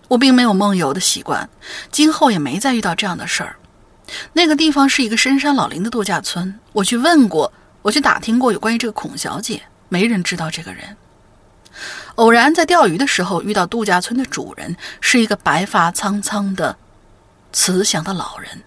[0.10, 1.50] 我并没有梦游的习惯，
[1.92, 3.56] 今后也没再遇到这样的事儿。
[4.34, 10.98] 那个地方是一个深山老林的度假村，我去问过，我去打听过有关于这个孔小姐，没人知道这个人。
[12.16, 16.76] 偶然在钓鱼的时候遇到度假村的主人，是一个白发苍苍的、
[17.54, 18.64] 慈祥的老人。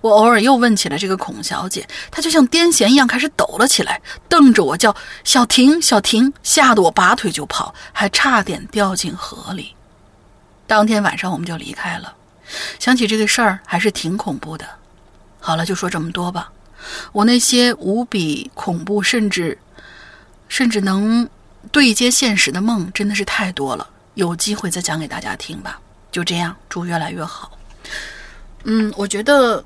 [0.00, 9.75] 我偶尔又问起了这个孔小姐，她就像癫痫一样开始抖了起来，瞪着我叫“小婷，小婷”，吓得我拔腿就跑，还差点掉进河里。
[10.66, 12.14] 当天晚上我们就离开了。
[12.78, 14.66] 想起这个事儿，还是挺恐怖的。
[15.40, 16.52] 好了，就说这么多吧。
[17.12, 19.58] 我那些无比恐怖，甚至
[20.48, 21.28] 甚至能
[21.72, 23.88] 对接现实的梦，真的是太多了。
[24.14, 25.80] 有机会再讲给大家听吧。
[26.12, 27.58] 就这样，祝越来越好。
[28.64, 29.64] 嗯，我觉得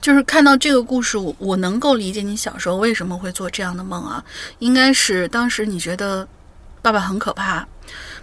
[0.00, 4.24] 就是看到这个故事，我能够理解你小时候为什么会做这样的梦啊。
[4.60, 6.26] 应该是当时你觉得
[6.80, 7.66] 爸爸很可怕。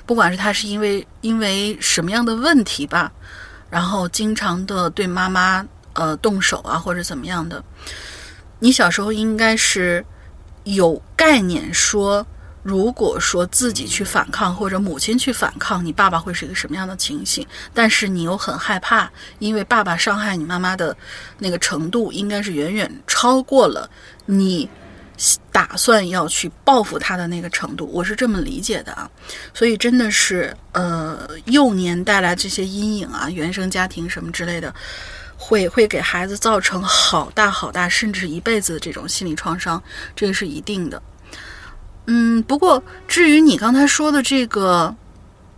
[0.10, 3.12] 不管是他是因为因为什么样的问题吧，
[3.70, 7.64] 然后经常的对妈妈呃动手啊或者怎么样的，
[8.58, 10.04] 你小时候应该是
[10.64, 12.26] 有概念说，
[12.64, 17.46] 如果说自己去反抗或者母亲去反抗，你爸爸会是一个什么样的情形？
[17.72, 20.98] 但是你又很害怕，因为爸爸伤害你妈妈的
[21.38, 23.88] 那个程度，应该是远远超过了
[24.26, 24.68] 你。
[25.52, 29.10] 打算要去报复他的那个程度，我是这么理解的啊，
[29.54, 34.74] 所以真的是呃幼年带来这些阴影啊，原生家庭什么之类的，
[35.38, 39.82] 会会给孩子造成好大好大，甚至一辈子的这种心理创伤，
[40.16, 41.02] 这个是一定的。
[42.06, 44.96] 嗯，不过至于你刚才说的这个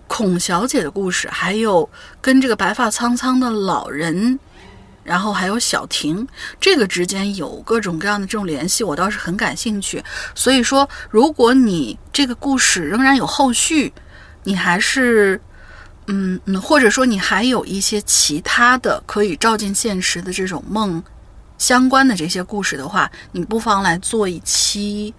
[0.07, 1.87] 孔小姐的故事，还有
[2.19, 4.39] 跟这个白发苍苍的老人。
[5.03, 6.27] 然后还有小婷，
[6.59, 10.03] 这个之间有各种各样的这种联系，我倒是很感兴趣。
[10.35, 13.91] 所以说，如果你这个故事仍然有后续，
[14.43, 15.41] 你还是，
[16.07, 21.03] 嗯嗯，或者说你还有一些其他的可以照进现实的这种梦
[21.57, 25.13] 相关的这些故事的话，你不妨来做一期，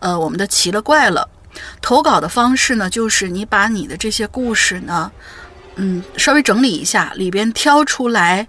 [0.00, 1.28] 呃，我们的奇了怪了。
[1.80, 5.10] 投稿的方式呢，就是你把你的这些故事呢，
[5.76, 8.46] 嗯，稍微整理一下，里边挑出来。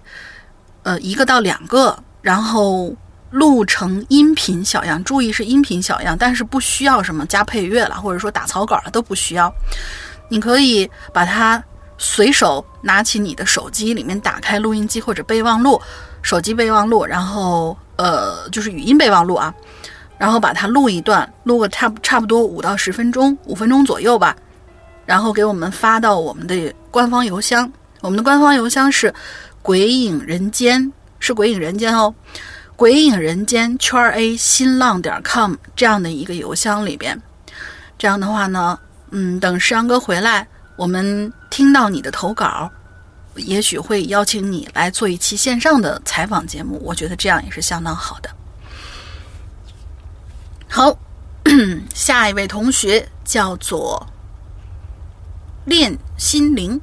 [0.82, 2.94] 呃，一个到两个，然后
[3.30, 5.02] 录成音频小样。
[5.04, 9.52] 注意是音频小样，但是不需要什么加配乐了，或者说打草稿了都不需要。
[10.28, 11.62] 你可以把它
[11.98, 15.78] 随手拿起你的手机，里面打开录音机或者备忘录，
[16.22, 19.54] 手机备忘录，然后呃就是语音备忘录啊，
[20.16, 24.34] 然后把它录一段，录个差差不多五到十分钟，五分钟左右吧，
[25.04, 29.12] 然后给我们发到我们的官方邮箱，我们的官方邮箱是。
[29.62, 32.14] 鬼影人间是鬼影人间哦，
[32.76, 37.20] 鬼影人间圈 A 新浪点 com 这样的一个邮箱里边，
[37.98, 38.78] 这样的话呢，
[39.10, 42.70] 嗯，等石阳哥回来，我们听到你的投稿，
[43.34, 48.30] 也许会邀请你来做一期线上的采访节目，我觉得这样也是相当好的。
[50.66, 50.96] 好，
[51.94, 54.06] 下一位同学叫做
[55.66, 56.80] 练心灵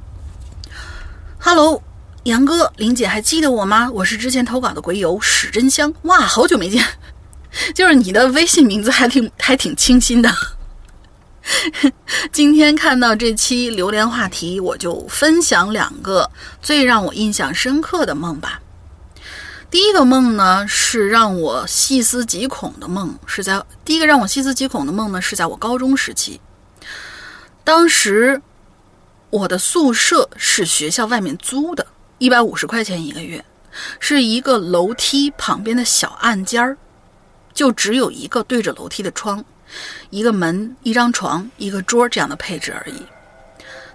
[1.40, 1.82] ，Hello。
[2.28, 3.90] 杨哥，林姐还记得我吗？
[3.90, 5.92] 我是之前投稿的鬼友史真香。
[6.02, 6.84] 哇，好久没见，
[7.74, 10.30] 就是你的微信名字还挺还挺清新的。
[12.30, 18.60] 今天看到这期榴莲话题，我就分享两个最让我印象深刻的梦吧。
[19.70, 26.38] 第一个梦呢，是让我细思极恐的梦，是在第一个让我细思极恐的梦呢，是在我高中时期。
[27.64, 28.42] 当时
[29.30, 31.86] 我的宿舍是学校外面租的，
[32.18, 33.44] 一百五十块钱一个月，
[34.00, 36.76] 是一个楼梯旁边的小暗间儿，
[37.54, 39.44] 就只有一个对着楼梯的窗，
[40.10, 43.02] 一个门，一张床，一个桌这样的配置而已。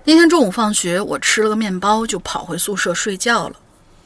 [0.05, 3.55] 那天中午放学，我吃了个面包，就跑回宿舍睡觉了。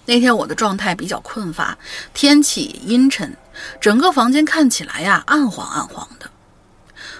[0.05, 1.77] 那天我的状态比较困乏，
[2.13, 3.35] 天气阴沉，
[3.79, 6.29] 整个房间看起来呀暗黄暗黄的。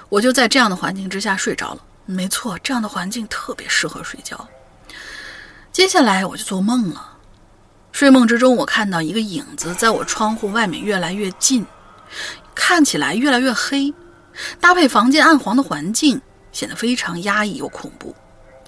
[0.10, 1.82] 我就在这样的环境之下睡着了。
[2.06, 4.48] 没错，这样的环境特别适合睡觉。
[5.78, 7.18] 接下来我就做梦了，
[7.92, 11.64] 睡梦之中我看到一个影子在我窗户外面越来越近，
[12.56, 13.94] 看起来越来越黑，
[14.60, 16.20] 搭配房间暗黄的环境，
[16.52, 18.16] 显得非常压抑又恐怖。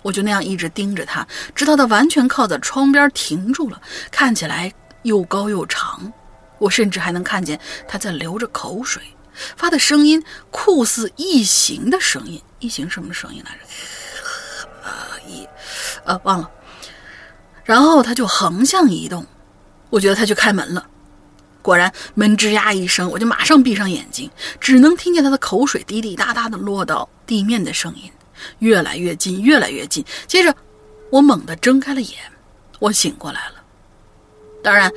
[0.04, 6.14] 我就那样一直盯着他，直到他完全靠在窗边停住了，看起来又高又长。
[6.60, 9.02] 我甚至还能看见他在流着口水，
[9.58, 12.40] 发的声音酷似异形的声音。
[12.60, 14.88] 异形什么声音来着？
[14.88, 15.48] 啊，一，
[16.06, 16.52] 呃，忘了。
[17.70, 19.24] 然后他就横向移动，
[19.92, 20.84] 我觉得他去开门了。
[21.62, 24.28] 果然，门吱呀一声，我就马上闭上眼睛，
[24.60, 28.12] 只能听见他的口水滴滴答答的落到地面的声音。
[28.58, 30.04] 越来越近，越来越近。
[30.26, 30.52] 接着，
[31.12, 32.18] 我猛地睁开了眼，
[32.80, 33.62] 我醒过来了。
[34.64, 34.92] 当然，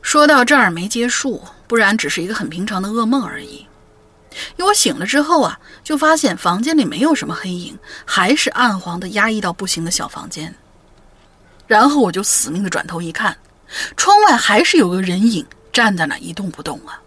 [0.00, 3.66] 说到这儿没结束，不然只是一个很平常的噩梦而已。
[4.54, 10.54] 因为我醒了之后啊，就发现房间里没有什么黑影，还是暗黄的、压抑到不行的小房间。
[11.66, 13.36] 然后我就死命的转头一看，
[13.96, 17.00] 窗外还是有个人影站在那一动不动啊。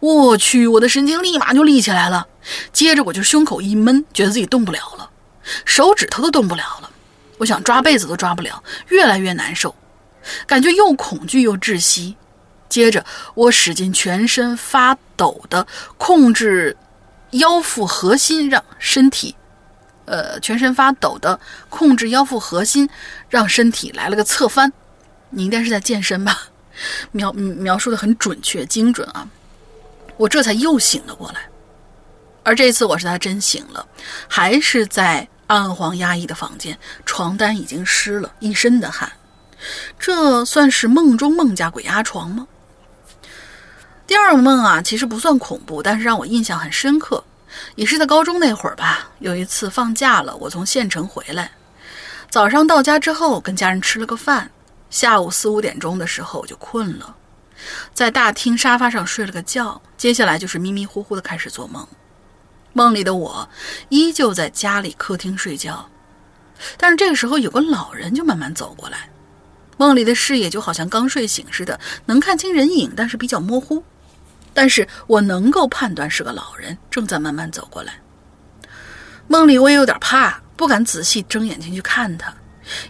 [0.00, 2.26] 我去，我的神经立马就立起来了。
[2.72, 5.10] 接着我就胸口一闷，觉得自己动不了了，
[5.64, 6.90] 手指头都动不了了。
[7.38, 9.74] 我想抓被子都抓不了，越来越难受，
[10.46, 12.14] 感觉又恐惧又窒息。
[12.68, 15.66] 接着我使劲全身发抖的
[15.96, 16.76] 控制
[17.32, 19.34] 腰腹核心，让身体，
[20.06, 21.38] 呃，全身发抖的
[21.68, 22.88] 控制腰腹核心，
[23.28, 24.72] 让身体来了个侧翻。
[25.30, 26.38] 你应该是在健身吧？
[27.12, 29.26] 描描述的很准确精准啊！
[30.16, 31.40] 我这才又醒了过来。
[32.42, 33.86] 而这一次我是他真醒了，
[34.28, 39.10] 还是在暗黄压抑的房间，床单已经湿了，一身的汗。
[39.98, 42.46] 这算是梦中梦加鬼压床吗？
[44.06, 47.24] 第二个梦啊，其实不算恐怖，但是让我印象很深刻，
[47.74, 49.10] 也是在高中那会儿吧。
[49.18, 51.50] 有一次放假了，我从县城回来，
[52.30, 54.50] 早上到家之后跟家人吃了个饭，
[54.90, 57.16] 下午四五点钟的时候我就困了，
[57.94, 61.86] 在大厅沙发上睡了个觉，接下来就是迷迷糊糊的开始做梦。
[62.72, 63.48] 梦里的我
[63.88, 65.88] 依旧在家里客厅睡觉，
[66.76, 69.08] 但是这个时候有个老人就慢慢走过来，
[69.78, 73.82] 梦里的视野就好像刚睡醒似的，能看清人影，但是比较模糊。
[74.56, 78.00] 但是我能够判断是个老人正在慢慢走过来。
[79.28, 82.34] 梦里我也有点怕，不敢仔细睁眼睛去看他，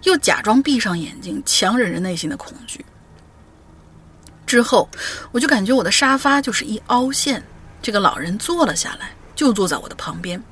[0.04, 2.86] 又假装闭上眼睛，强忍着内心的恐惧。
[4.46, 4.88] 之后
[5.32, 7.42] 我就感觉我的沙发就是一凹陷，
[7.82, 9.10] 这个老人坐了下来。
[9.34, 10.42] 就坐在我的旁边。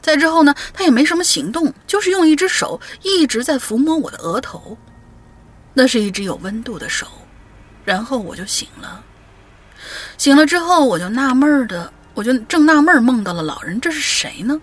[0.00, 4.78] 再之后呢，他也没什么行动，就是用一只手一直在抚摸我的额头，
[5.74, 7.06] 那是一只有温度的手。
[7.84, 9.04] 然后我就醒了。
[10.16, 14.60] 醒了之后，我就纳闷的，我就正纳闷梦到了老人，这是谁呢？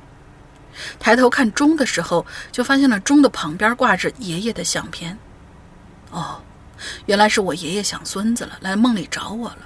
[0.99, 5.17] 抬头看钟的时候，就发现了钟的旁边挂着爷爷的相片。
[6.09, 6.41] 哦，
[7.05, 9.59] 原来是我爷爷想孙子了，来梦里找我了。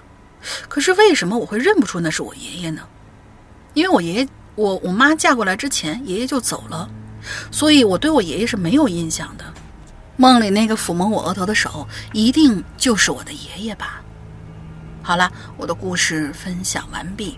[0.67, 2.81] 可是为什么我会认不出那是我爷爷呢？
[3.73, 6.89] 因为我爷爷，我我妈嫁过来之前，爷爷就走了，
[7.51, 9.45] 所以我对我爷爷是没有印象的。
[10.17, 14.01] 梦里那个抚摸我额头的手，一定就是我的爷爷吧？
[15.05, 17.37] 好了，我的故事分享完毕。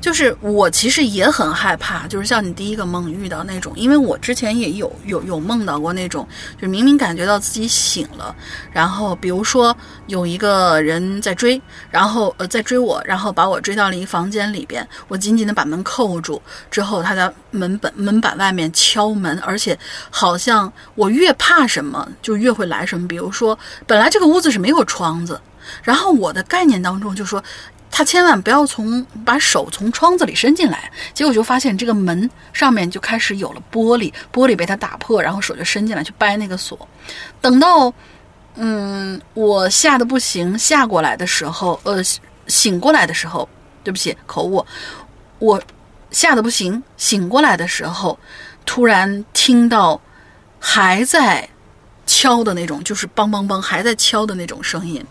[0.00, 6.28] 就是我其实也很害怕，就是像你第一个梦遇到那种，因为我之前也有有有梦到过那种，
[6.60, 8.36] 就明明感觉到自己醒了，
[8.70, 9.74] 然后比如说
[10.08, 11.58] 有一个人在追，
[11.90, 19.78] 然后呃在追我，然后把我追到了一个房间里边，我紧紧的把门扣住，之后他在门板门板外面敲门，而且
[20.10, 25.40] 好像我越怕什么就越会来什么，比如说本来这个屋子是没有窗子，
[25.82, 27.42] 然后我的概念当中就说。
[27.96, 36.76] 他千万不要从把手从窗子里伸进来，结果就发现这个门上面就开始有了玻璃，玻璃被他打破，然后手就伸进来去掰那个锁。
[37.40, 37.94] 等到，
[38.56, 42.02] 嗯，我吓得不行，吓过来的时候，呃，
[42.48, 43.48] 醒过来的时候，
[43.84, 44.66] 对不起，口误，
[45.38, 45.62] 我
[46.10, 48.18] 吓得不行，醒过来的时候，
[48.66, 50.00] 突然听到
[50.58, 51.48] 还在
[52.14, 55.04] 敲的那种，就是梆梆梆还在敲的那种声音，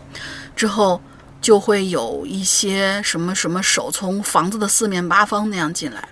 [0.56, 0.98] 之后
[1.42, 6.08] 就会有一些什么什么手从房子的四面八方那样进来，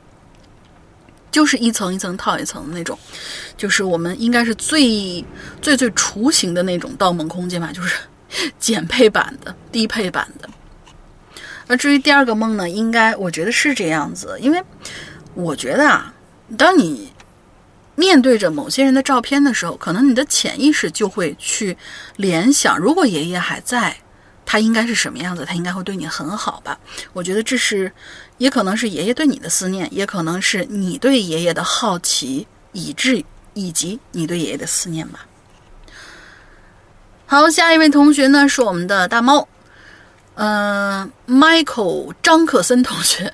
[1.30, 2.98] 就是一层一层套一层的那种，
[3.56, 5.24] 就是我们应该是最
[5.62, 7.96] 最最雏形的那种盗梦空间吧，就是
[8.58, 10.48] 减配版的、低配版的。
[11.68, 14.62] 而至于第二个梦呢，应该我觉得是这样子，因为
[15.32, 16.12] 我觉得啊，
[16.58, 17.10] 当你
[17.94, 21.76] 面对着某些人的照片的时候，可能你的潜意识就会去
[22.16, 23.96] 联想，如果爷爷还在，
[24.44, 25.44] 他应该是什么样子？
[25.44, 26.78] 他应该会对你很好吧？
[27.12, 27.92] 我觉得这是，
[28.38, 33.22] 也可能是爷爷对你的思念，也可能是你对爷爷的好奇，以致
[33.54, 35.26] 以及你对爷爷的思念吧。
[37.26, 39.46] 好，下一位同学呢是我们的大猫。
[40.34, 43.32] 呃，Michael 张克森同学，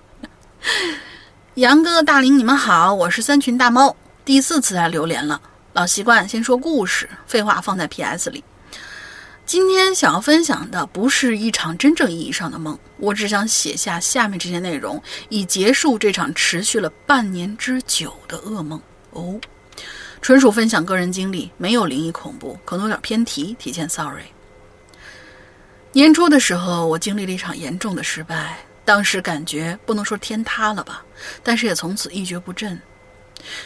[1.55, 3.97] 杨哥、大林，你们好，我是三群大猫，
[4.29, 5.41] 第四次来留连了。
[5.73, 8.45] 老习惯，先说故事，废话放在 P.S 里。
[9.47, 18.79] 今天想要分享的不是一场真正意义上的梦，我只想写下下面这些内容，以结束这场持续了半年之久的噩梦。
[19.13, 19.41] 哦，
[20.21, 24.27] 纯属分享个人经历，没有灵异恐怖，可能有点偏题，提前 sorry。
[25.93, 31.03] 年初的时候，我经历了一场严重的失败，当时感觉不能说天塌了吧，
[31.43, 32.79] 但是也从此一蹶不振。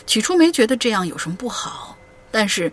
[0.07, 1.97] 起初没觉得这样有什么不好，
[2.31, 2.73] 但是，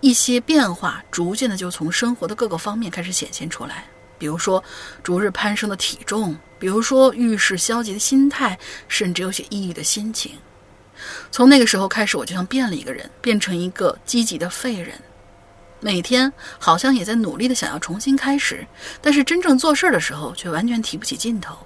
[0.00, 3.86] 一些变化逐渐的就从生活的各个方面开始显现出来，
[4.18, 4.62] 比如说
[5.02, 8.58] 逐日攀升的体重，比如说遇事消极的心态，
[8.88, 10.32] 甚至有些抑郁的心情。
[11.30, 14.94] 从那个时候开始，我就像变了一个人，变成一个积极的废人。
[15.80, 18.66] 每天好像也在努力的想要重新开始，
[19.02, 21.56] 但是真正做事的时候却完全提不起劲头。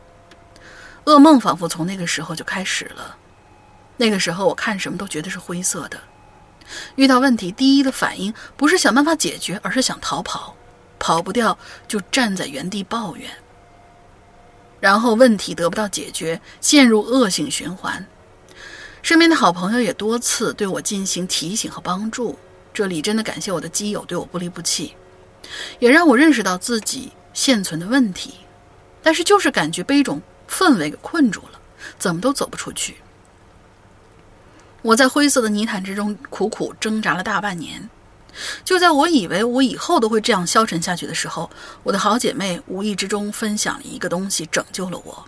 [1.05, 3.17] 噩梦仿佛从那个时候就开始了。
[3.99, 6.01] 那个时候我看什么都觉得是灰色的，
[6.95, 10.57] 遇到问题第一的反应不是想办法解决，而是想逃跑，
[10.99, 13.31] 跑不掉就站在原地抱怨。
[14.81, 18.07] 然后问题得不到解决，陷入恶性循环。
[19.03, 22.39] 身边的好朋友也多次对我进行提醒和帮助。
[22.73, 24.95] 这里真的感谢我的基友对我不离不弃，
[25.81, 28.35] 也让我认识到自己现存的问题，
[29.03, 31.61] 但是就是感觉被一种氛围给困住了，
[31.99, 32.97] 怎么都走不出去。
[34.89, 37.91] 我在灰色的泥潭之中苦苦挣扎了大半年，
[38.65, 41.51] 就在我以为我以后都会这样消沉下去的时候，
[41.83, 45.27] 我的好姐妹无意之中分享了一个东西，拯救了我。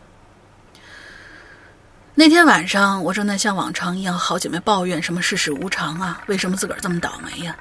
[2.14, 7.54] 那天晚上，我正在像往常一样，好姐妹抱怨什么世事无常啊，为什么自个儿这么倒霉呀？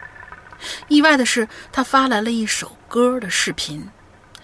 [0.88, 3.86] 意外的是，她发来了一首歌的视频。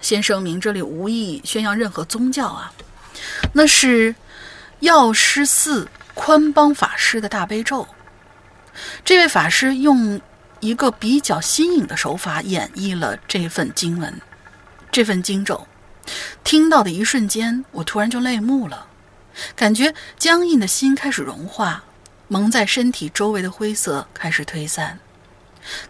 [0.02, 2.70] 先声明，这里无意宣扬任何宗教啊，
[3.54, 4.14] 那是
[4.80, 7.86] 药师寺宽邦法师的大悲咒。
[9.04, 10.20] 这位法师用
[10.60, 14.20] 一个比较新颖的手法演绎了这份经文，
[14.90, 15.68] 这份经咒。
[16.42, 18.86] 听到的一瞬间，我突然就泪目了。
[19.54, 21.84] 感觉僵硬的心开始融化，
[22.28, 24.98] 蒙在身体周围的灰色开始推散，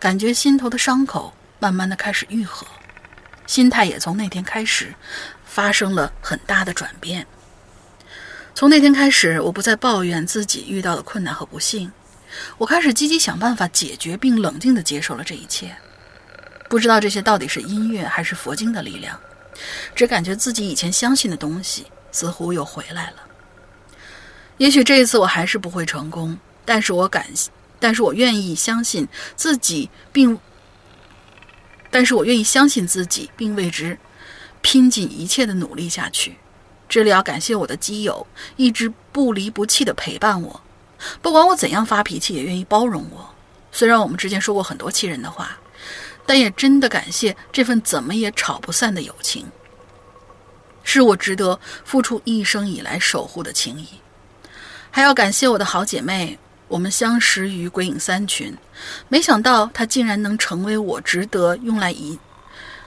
[0.00, 2.66] 感觉心头的伤口慢慢的开始愈合，
[3.46, 4.92] 心态也从那天开始
[5.44, 7.24] 发生了很大的转变。
[8.56, 11.92] 从那天开始，我不再抱怨自己遇到的困难和不幸，
[12.56, 15.76] 我开始积极想办法解决，并冷静的接受了这一切。
[16.66, 19.20] 不知道这些到底是音乐还是佛经的力量，
[19.94, 23.16] 只感觉自己以前相信的东西似乎又回来了。
[24.56, 27.26] 也许这一次我还是不会成功，但是我感，
[27.78, 30.40] 但是我愿意相信自己，并，
[31.90, 33.98] 但是我愿意相信自己，并为之
[34.62, 36.36] 拼尽一切的努力下去。
[36.88, 38.26] 这里要感谢我的基友，
[38.56, 40.60] 一直不离不弃的陪伴我，
[41.20, 43.28] 不管我怎样发脾气，也愿意包容我。
[43.72, 45.58] 虽然我们之间说过很多气人的话，
[46.24, 49.46] 但也真的感谢这份怎么也吵不散的友情，
[50.84, 53.86] 是我值得付出一生以来守护的情谊。
[54.90, 58.56] 还要感谢我的好姐妹，我们相识于鬼影三群，
[59.08, 62.18] 没想到她竟然能成为我值得用来一，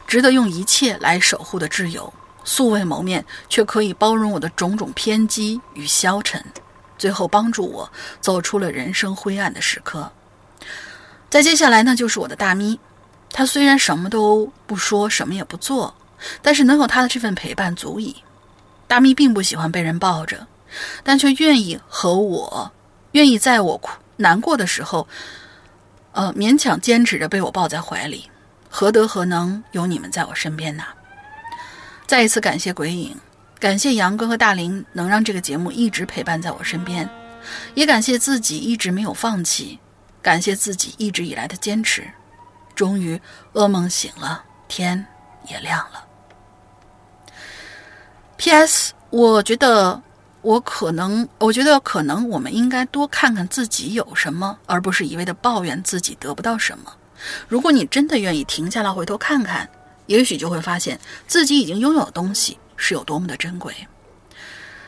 [0.08, 2.12] 值得用一切来守护的挚友。
[2.44, 6.44] 素未谋面，却可以包容我的种种偏激与消沉，
[6.98, 7.90] 最后帮助我
[8.22, 10.12] 走出了人生灰暗的时刻。
[11.30, 12.80] 再接下来呢，就是我的大咪，
[13.32, 15.94] 他虽然什么都不说，什么也不做，
[16.42, 18.16] 但是能有他的这份陪伴足矣。
[18.88, 20.48] 大咪并不喜欢被人抱着。
[21.04, 22.72] 但却愿意和我，
[23.14, 25.08] 愿意在我哭难过的时候，
[26.12, 28.30] 呃，勉强坚持着被我抱在怀里，
[28.70, 30.84] 何德何能有你们在我身边呢？
[32.10, 33.16] 再一次感谢鬼影，
[33.60, 37.08] 感谢杨哥和大林能让这个节目一直陪伴在我身边，
[37.76, 39.78] 也感谢自己一直没有放弃，
[40.20, 42.10] 感谢自己一直以来的坚持。
[42.74, 43.22] 终于，
[43.54, 45.06] 噩梦醒了，天
[45.48, 46.04] 也亮了。
[48.38, 48.94] P.S.
[49.12, 50.02] 我觉得
[50.42, 56.92] 我可能，我觉得可能我们应该多看看自己有什么，而不是一味的抱怨自己得不到什么。
[57.48, 59.70] 如果你真的愿意停下来回头看看，
[60.10, 63.74] 也许就会发现自己已经拥有的东西是有多么的珍贵。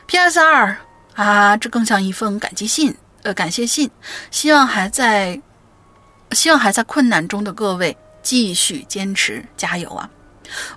[0.06, 0.38] P.S.
[0.40, 0.76] 二
[1.14, 3.88] 啊，这更像一封感激信，呃，感谢信。
[4.32, 5.40] 希望还在，
[6.32, 10.10] 希望还在困难中的各位继续坚持，加油啊！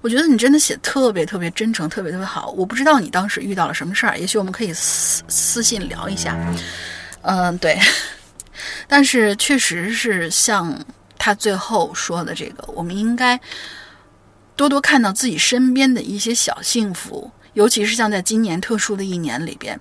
[0.01, 2.51] 我觉得你真的写特别特别真诚，特别特别好。
[2.51, 6.37] 我不知道你当时遇到了什么事儿，也许我们可以私私信聊一下。
[7.23, 7.77] 嗯，对。
[8.87, 10.77] 但是确实是像
[11.17, 13.37] 他最后说的这个，我们应该
[14.55, 17.31] 多多看到自己身边的一些小幸福。
[17.53, 19.79] 尤其是像在今年特殊的一年里边，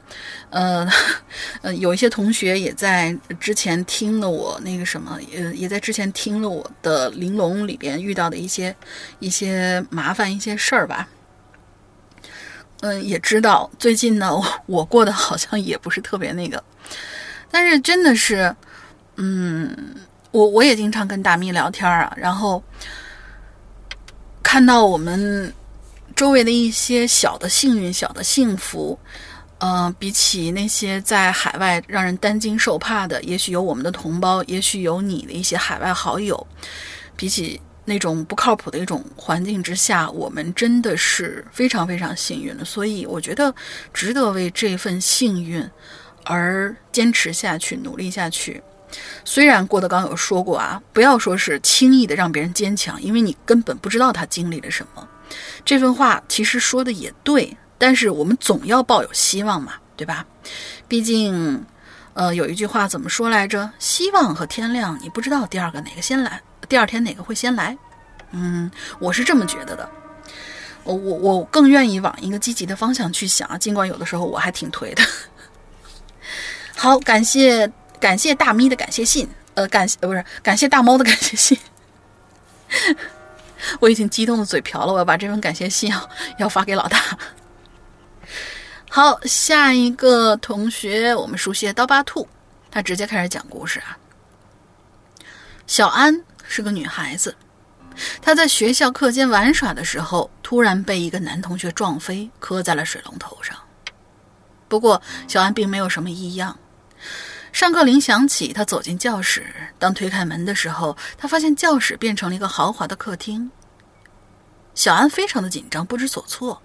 [0.50, 0.88] 呃，
[1.60, 8.72] 呃，有一些同学也在之前听了我那个什么，呃，也在之前听了我的玲珑里边遇到的一些
[9.18, 11.08] 一些麻烦一些事儿吧。
[12.82, 14.30] 嗯，也知道最近呢，
[14.66, 16.62] 我过得好像也不是特别那个，
[17.50, 18.54] 但是真的是，
[19.16, 19.96] 嗯，
[20.30, 22.62] 我我也经常跟大咪聊天啊，然后
[24.44, 25.52] 看到我们。
[26.14, 28.96] 周围的一些小的幸运、小的幸福，
[29.58, 36.46] 呃，比起那些在海外让人担惊受怕的，也许有我们的同胞，也许有你的一些海外好友，
[37.16, 42.64] 比起那种不靠谱的一种环境之下，我们真的是非常非常幸运的。
[42.64, 43.52] 所以，我觉得
[43.92, 45.68] 值得为这份幸运
[46.24, 48.62] 而坚持下去、努力下去。
[49.24, 55.08] 虽然郭德纲有说过啊，不要说是轻易的让别人坚强，因为你根本不知道他经历了什么。
[55.64, 60.24] 这份话其实说的也对，但是我们总要抱有希望嘛，对吧？
[60.86, 61.64] 毕竟，
[62.12, 63.70] 呃，有一句话怎么说来着？
[63.78, 67.76] 希望和天亮，你不知道第二个哪个先来，第二天哪个会先来？
[68.32, 69.88] 嗯，我是这么觉得的。
[70.84, 75.02] 我我我更愿意往一个积极的方向去想，尽管有的时候我还挺颓的。
[76.76, 77.66] 好，感谢
[78.04, 81.58] 感谢大咪的感谢信，呃，感谢呃不是感谢大猫的感谢信。
[83.80, 87.00] 我已经激动的嘴瓢了，我要把这份感谢信要要发给老大。
[88.90, 92.28] 好，下一个同学，我们熟悉的刀疤兔，
[92.70, 93.96] 他直接开始讲故事啊。
[95.66, 97.34] 小安是个女孩子，
[98.20, 103.56] 她在学校课间玩耍的时候，突然被一个男同学撞飞，磕在了水龙头上。
[104.68, 106.54] 不过小安并没有什么异样。
[107.54, 109.46] 上课铃响起，他走进教室。
[109.78, 113.48] 当推开门的时候，他发现教室变成了一个豪华的客厅。
[114.74, 116.60] 小安非常的紧张，不知所措，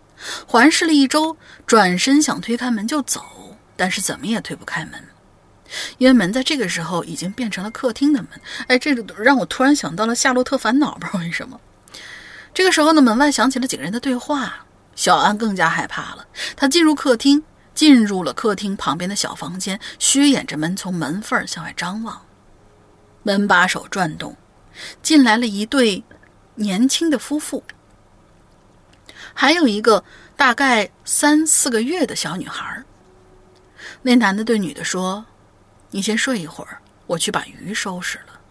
[0.48, 1.38] 环视了一周，
[1.68, 3.24] 转身想推开门就走，
[3.78, 4.94] 但是怎么也推不开门，
[6.00, 8.30] 因为门在这个时候已经变成了客厅的门。
[8.66, 11.62] 哎，这个让我突然想到了《夏洛特烦恼》，不知道为什么。
[12.52, 14.66] 这个时候呢，门外响起了几个人的对话，
[14.96, 16.26] 小安更加害怕了。
[16.56, 17.44] 他进入客厅。
[17.80, 22.26] 进入了客厅旁边的小房间，虚掩着门，从门缝向外张望。
[23.24, 24.36] 门把手转动，
[25.02, 26.04] 进来了一对
[26.56, 27.64] 年轻的夫妇，
[29.34, 30.04] 还有一个
[30.36, 32.84] 大概三四个月的小女孩。
[34.02, 35.26] 那男的对女的说
[35.92, 38.42] ：“你先睡一会儿，我去把鱼收拾了。”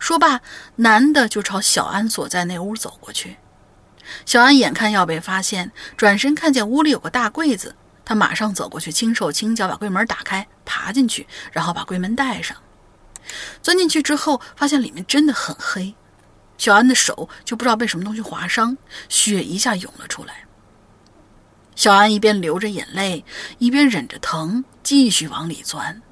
[0.00, 0.40] 说罢，
[0.74, 3.36] 男的就朝小安所在那屋走过去。
[4.26, 7.76] 小安眼看要被发现，转身看见屋里有个大柜子。
[8.04, 12.56] 他马上走过去，轻手轻脚把柜门打开，爬进去，然后把柜门带上。
[13.62, 15.94] 钻进去之后，发现里面真的很黑，
[16.58, 18.76] 小安的手就不知道被什么东西划伤，
[19.08, 20.44] 血一下涌了出来。
[21.74, 23.24] 小安一边流着眼泪，
[23.58, 26.02] 一边忍着疼，继续往里钻。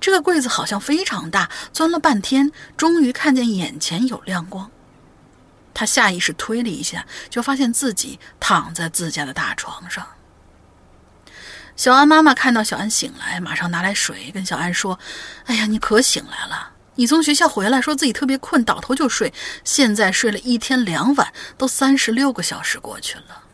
[0.00, 4.70] 这个柜子好像非常大，钻了半天，终于看见眼前有亮光。
[5.72, 10.04] 他下意识推了一下，就发现自己躺在自家的大床上。
[11.80, 15.00] 小安妈妈看到小安醒来，马上拿来水，跟小安说
[15.48, 16.72] ：“哎呀，你可醒来了！
[16.96, 19.32] 你从学校回来，说自己特别困，倒头就睡。
[19.64, 23.44] 现在睡了一天两晚，都三十六个小时过去了。”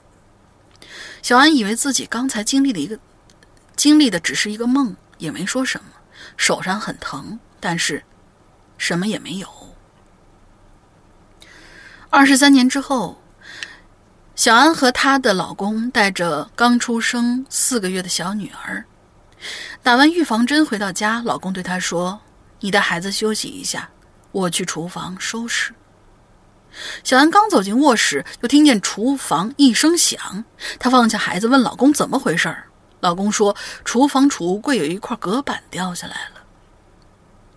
[1.22, 2.98] 小安以为自己刚才经历的一个
[3.76, 5.90] 经历的只是一个梦，也没说什么。
[6.36, 8.02] 手上很疼，但是
[8.76, 9.48] 什么也没有。
[12.10, 13.22] 二十三年之后。
[14.36, 18.84] 小安和她的老公带着刚出生四个月的小女儿，
[19.82, 22.20] 打完预防针回到家，老公对她说
[22.60, 23.88] ：“你带孩子休息一下，
[24.32, 25.72] 我去厨房收拾。”
[27.02, 30.44] 小安刚走进卧室，就听见厨房一声响。
[30.78, 32.66] 她放下孩子，问老公怎么回事儿。
[33.00, 33.56] 老公说，
[33.86, 36.42] 厨房储物柜有一块隔板掉下来了。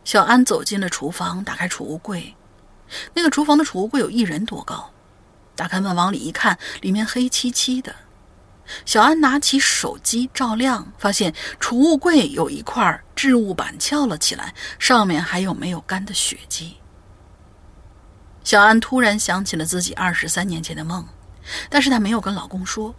[0.06, 2.34] 小安走进了厨房，打开储物柜，
[3.14, 4.90] 那个厨房的储物柜有一人多高。
[5.60, 7.94] 打开门往里一看，里面黑漆漆的。
[8.86, 16.78] 小安拿起手机照亮，发现储物柜有一块置物板翘了起来，上面还有没有干的血迹。
[18.46, 21.06] 小安突然想起了自己二十三年前的梦，
[21.70, 22.96] 但是她没有跟老公说。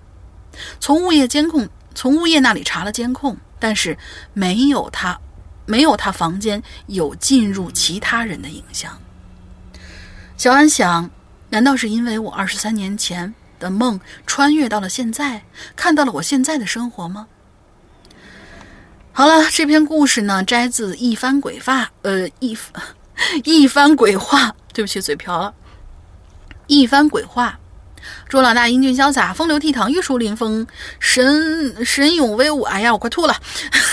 [0.80, 3.96] 从物业监控，从物业那里查了监控，但是
[4.34, 5.18] 没有她，
[5.64, 9.00] 没有她房间有进入其他人的影像。
[10.36, 11.10] 小安想，
[11.50, 13.34] 难道是因为我二十三年前？
[13.60, 15.42] 的梦穿越到了现在，
[15.76, 17.26] 看到了我现在的生活吗？
[19.12, 22.56] 好了，这篇故事呢，摘自一番鬼话，呃，一
[23.44, 24.56] 一番鬼话。
[24.72, 25.52] 对不起，嘴瓢了。
[26.68, 27.60] 一番鬼话，
[28.30, 30.66] 朱老大英俊潇洒，风流倜傥，玉树临风，
[30.98, 32.62] 神神勇威武。
[32.62, 33.36] 哎呀，我快吐了！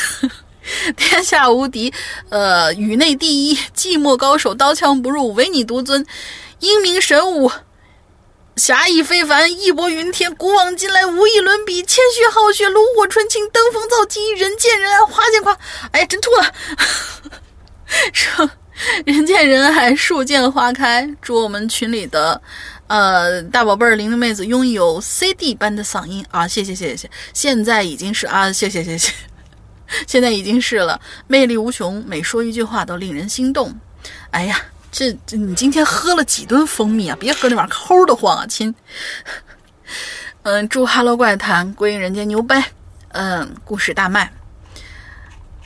[0.95, 1.93] 天下无敌，
[2.29, 6.05] 呃，宇内第一，寂寞高手，刀枪不入，唯你独尊，
[6.59, 7.51] 英明神武。
[8.55, 11.83] 侠义非凡，义薄云天，古往今来无以伦比。
[11.83, 15.55] 谦虚好学，炉火纯青，登峰造极，人见人爱，花见花。
[15.91, 16.53] 哎呀，真吐了！
[18.11, 18.49] 说
[19.05, 21.07] 人见人爱，树见花开。
[21.21, 22.41] 祝我们群里的
[22.87, 26.47] 呃大宝贝儿玲玲妹子拥有 CD 般的嗓音啊！
[26.47, 29.13] 谢谢谢谢谢，现在已经是啊，谢谢谢谢，
[30.07, 33.79] 现在已经是了，魅力无穷，每说一句话都令人心动。
[34.31, 34.59] 哎呀！
[34.91, 37.17] 这这，你今天喝了几吨蜂蜜啊？
[37.19, 38.73] 别喝那玩意儿，齁的慌啊，亲。
[40.43, 42.63] 嗯，祝《Hello 怪谈》归隐人间牛掰。
[43.09, 44.31] 嗯，故事大卖。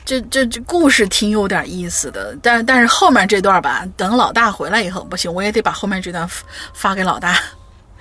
[0.04, 6.28] 这这这故事挺有点意思的，但但是后面这段吧，等老大回来以后不行，我也得把后面这段
[6.74, 7.38] 发给老大。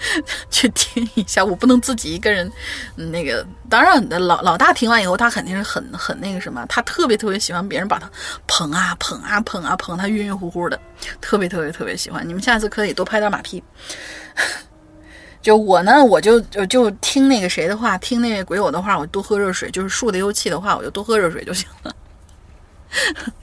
[0.49, 2.51] 去听一下，我不能自己一个人。
[2.95, 8.09] 那个，当然的，老老大听完以后，他肯定是很很那个什么，他特别特别喜欢别人把他
[8.47, 10.79] 捧啊捧啊捧啊捧，他晕晕乎乎的，
[11.21, 12.27] 特别特别特别喜欢。
[12.27, 13.63] 你们下次可以多拍点马屁。
[15.41, 19.71] 就我呢，我就就就听那个谁的话，听那个鬼友的话，我多喝热水。
[19.71, 21.95] 就是树的幽气的话，我就多喝热水就行了。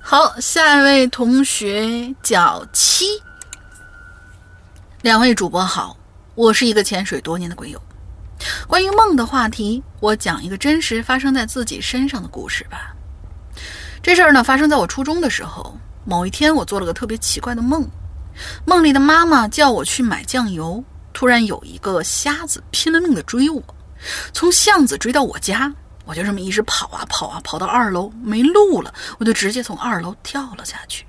[0.00, 3.04] 好，下一位同学叫七。
[5.06, 5.96] 两位主播好，
[6.34, 7.80] 我是一个潜水多年的鬼友。
[8.66, 12.92] 关于梦的话题，我讲一个真实发生在自己身上的故事吧。
[14.02, 15.78] 这事儿呢，发生在我初中的时候。
[16.04, 17.88] 某一天，我做了个特别奇怪的梦，
[18.64, 20.82] 梦里的妈妈叫我去买酱油，
[21.12, 23.62] 突然有一个瞎子拼了命的追我，
[24.32, 25.72] 从巷子追到我家，
[26.04, 31.05] 我就这么一直跑啊跑啊，跑到二楼没路了，我就直接从二楼跳了下去。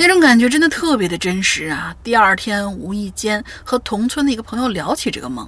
[0.00, 1.94] 那种感觉真的特别的真实啊！
[2.02, 5.46] 第二天无意间和同村的一个朋友聊起这个梦，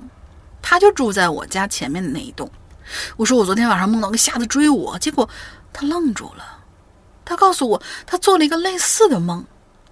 [0.60, 2.50] 他就住在我家前面的那一栋。
[3.16, 5.26] 我说我昨天晚上梦到个瞎子追我，结果
[5.72, 6.44] 他愣住了。
[7.24, 9.42] 他告诉我他做了一个类似的梦，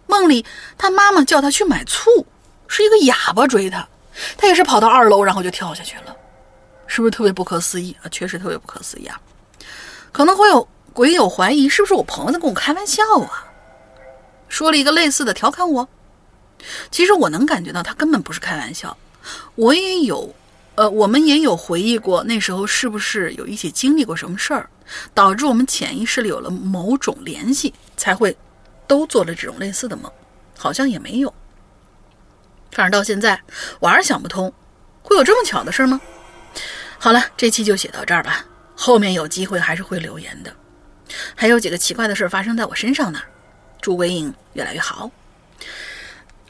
[0.06, 0.44] 梦里
[0.76, 2.10] 他妈妈叫他去买醋，
[2.68, 3.88] 是一个哑巴追他，
[4.36, 6.14] 他也是跑到二楼然后就跳下去了，
[6.86, 8.04] 是不是特别不可思议啊？
[8.10, 9.18] 确实特别不可思议啊！
[10.12, 13.46] 可能会有鬼友怀疑是不是我朋友在跟我开玩笑啊？
[14.50, 15.88] 说了一个类似的调侃我，
[16.90, 18.94] 其实我能感觉到他根本不是开玩笑。
[19.54, 20.34] 我也有，
[20.74, 24.68] 呃，我们也有回忆过那时候是不是有一起经历过什么事儿，
[25.14, 28.36] 导致我们潜意识里有了某种联系，才会
[28.86, 30.10] 都做了这种类似的梦。
[30.58, 31.32] 好像也没有。
[32.72, 33.40] 反正到现在
[33.78, 34.52] 我还是想不通，
[35.02, 35.98] 会有这么巧的事儿吗？
[36.98, 38.44] 好了，这期就写到这儿吧，
[38.74, 40.54] 后面有机会还是会留言的。
[41.34, 43.20] 还有几个奇怪的事儿发生在我身上呢。
[43.80, 45.10] 祝微影越来越好。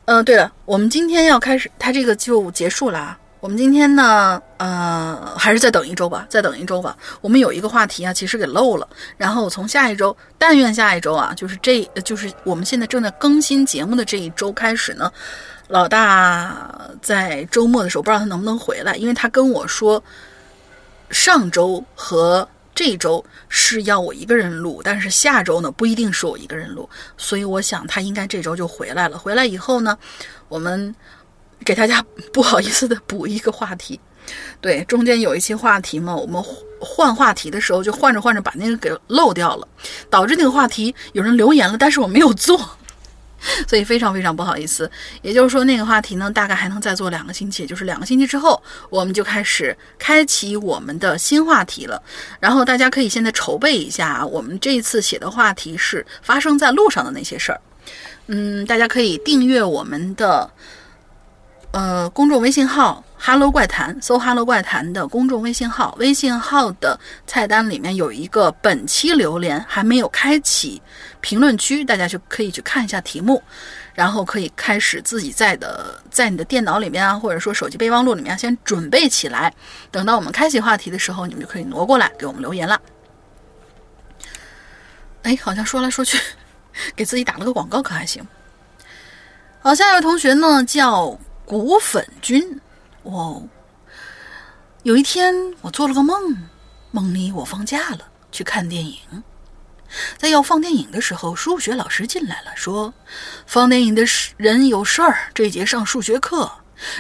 [0.07, 3.17] 嗯，对了，我们今天要开始，它这个就结束了。
[3.39, 6.97] 我们今天呢，呃，还是再等一周吧，再等一周吧。
[7.21, 8.87] 我们有一个话题啊，其实给漏了。
[9.17, 15.11] 然后从下一周，但愿下一周啊，就是这，就是我们现在正在更新节目的这一周开始呢，
[15.69, 20.03] 老大在周末的时候，不知道他能不能回来，因为他跟我说，
[21.11, 22.47] 上周和。
[22.81, 29.19] 这周是要我一个人录，但是下周呢不一定是我一个人录，所以我想他应该这周就回来了。
[29.19, 29.99] 回来以后呢，
[30.49, 30.95] 我们
[31.63, 32.03] 给大家
[32.33, 34.01] 不好意思的补一个话题。
[34.63, 36.43] 对，中间有一期话题嘛，我们
[36.81, 39.69] 换话题的时候就换着换着把那个给漏掉了，
[40.09, 42.59] 导致那个话题有人留言了，但是我没有做。
[43.67, 44.91] 所以非常非常不好意思，
[45.23, 52.03] 也就是说那个话题呢，大概还能再做两个星期，就是两个星期之后，我们就开始开启我们的新话题了。
[52.39, 57.61] 然后大家可以现在筹备一下，我们这一次写的话题是发生在路上的那些事儿。
[58.27, 60.49] 嗯，大家可以订阅我们的
[61.73, 70.81] 呃公众微信号哈喽怪谈”，搜哈喽怪谈”的公众微信号，微信号的菜单里面有一个本期榴莲还没有开启
[71.21, 73.43] 评论区，大家就可以去看一下题目，
[73.93, 79.53] 然后可以开始自己在的在你的电脑里面啊，或者说手机备忘录里面先准备起来，
[79.91, 82.81] 等到我们开启话题的时候，你们就可以挪过来给我们留言了。
[85.25, 86.19] 哎，好像说来说去，
[86.97, 88.27] 给自己打了个广告，可还行。
[89.61, 92.59] 好，下一位同学呢叫谷粉君
[93.03, 93.43] 我。
[94.83, 96.49] 有一天我做了个梦，
[96.91, 98.97] 梦里我放假了，去看电影。
[100.17, 102.95] 在要放电影的时候，数学老师进来了，说
[103.47, 104.05] 放电影的
[104.37, 106.51] 人有事儿，这节上数学课。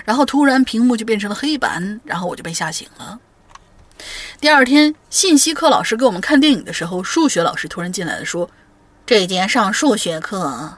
[0.04, 3.18] 然后突然屏幕就变成了黑板，然后我就被吓醒了。
[4.38, 8.50] 第二天，信息课老师给我们看电影的时候，数学老师突然进来了，说
[9.06, 10.76] ：“这节上数学课。”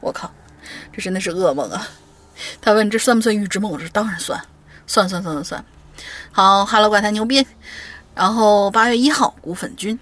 [0.00, 0.32] 我靠，
[0.92, 1.86] 这真的是噩梦啊！
[2.60, 4.40] 他问：“这算不算预知梦？”我说：“当然算，
[4.86, 5.64] 算算算算算。”
[6.32, 7.46] 好哈喽怪谈牛逼。
[8.14, 9.98] 然后八月一号，骨粉君，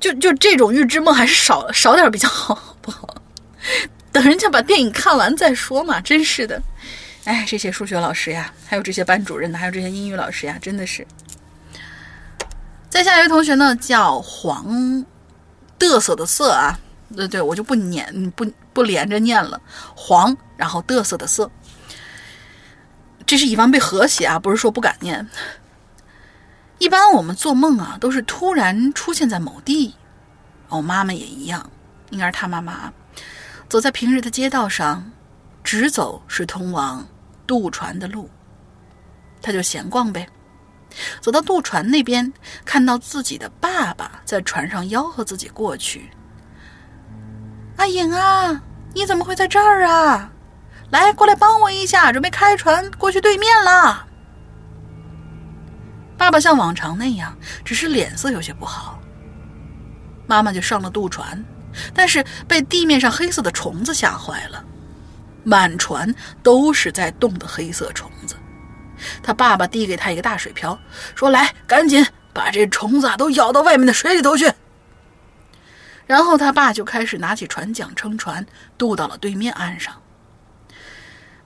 [0.00, 3.22] 就就这种预知梦还是少少点比较好，不好？
[4.10, 6.60] 等人家把电影看完再说嘛，真是的。
[7.24, 11.06] 哎，这些数学老师呀，还有这些班主任呢，还有这些英语老师呀，真的是。
[12.90, 15.04] 再下一位同学呢，叫黄
[15.78, 16.78] 嘚瑟的瑟啊，
[17.14, 19.60] 对对，我就不念不不连着念了，
[19.96, 21.50] 黄，然后嘚瑟的瑟，
[23.26, 25.26] 这是以防被和谐啊，不是说不敢念。
[26.78, 29.94] 一般我们做梦啊，都是突然出现在某地，
[30.68, 31.70] 我妈妈也一样，
[32.10, 32.92] 应该是她妈妈，
[33.68, 35.10] 走在平日的街道上，
[35.62, 37.06] 直走是通往。
[37.46, 38.30] 渡船的路，
[39.42, 40.26] 他就闲逛呗。
[41.20, 42.32] 走到渡船那边，
[42.64, 46.10] 看到自己的爸爸在船上吆喝自己过去。
[47.76, 48.62] 阿颖啊，
[48.94, 50.30] 你怎么会在这儿啊？
[50.90, 54.06] 来，过来帮我一下，准备开船过去对面了。
[56.16, 59.00] 爸爸像往常那样，只是脸色有些不好。
[60.26, 61.44] 妈妈就上了渡船，
[61.92, 64.64] 但是被地面上黑色的虫子吓坏了。
[65.42, 68.36] 满船都是在动的黑色虫子，
[69.22, 70.78] 他爸爸递给他一个大水瓢，
[71.14, 74.50] 说：“来，赶紧把这虫子啊都舀到外面的水里头去。”
[76.06, 78.46] 然后他爸就开始拿起船桨撑船，
[78.76, 80.00] 渡到了对面岸上。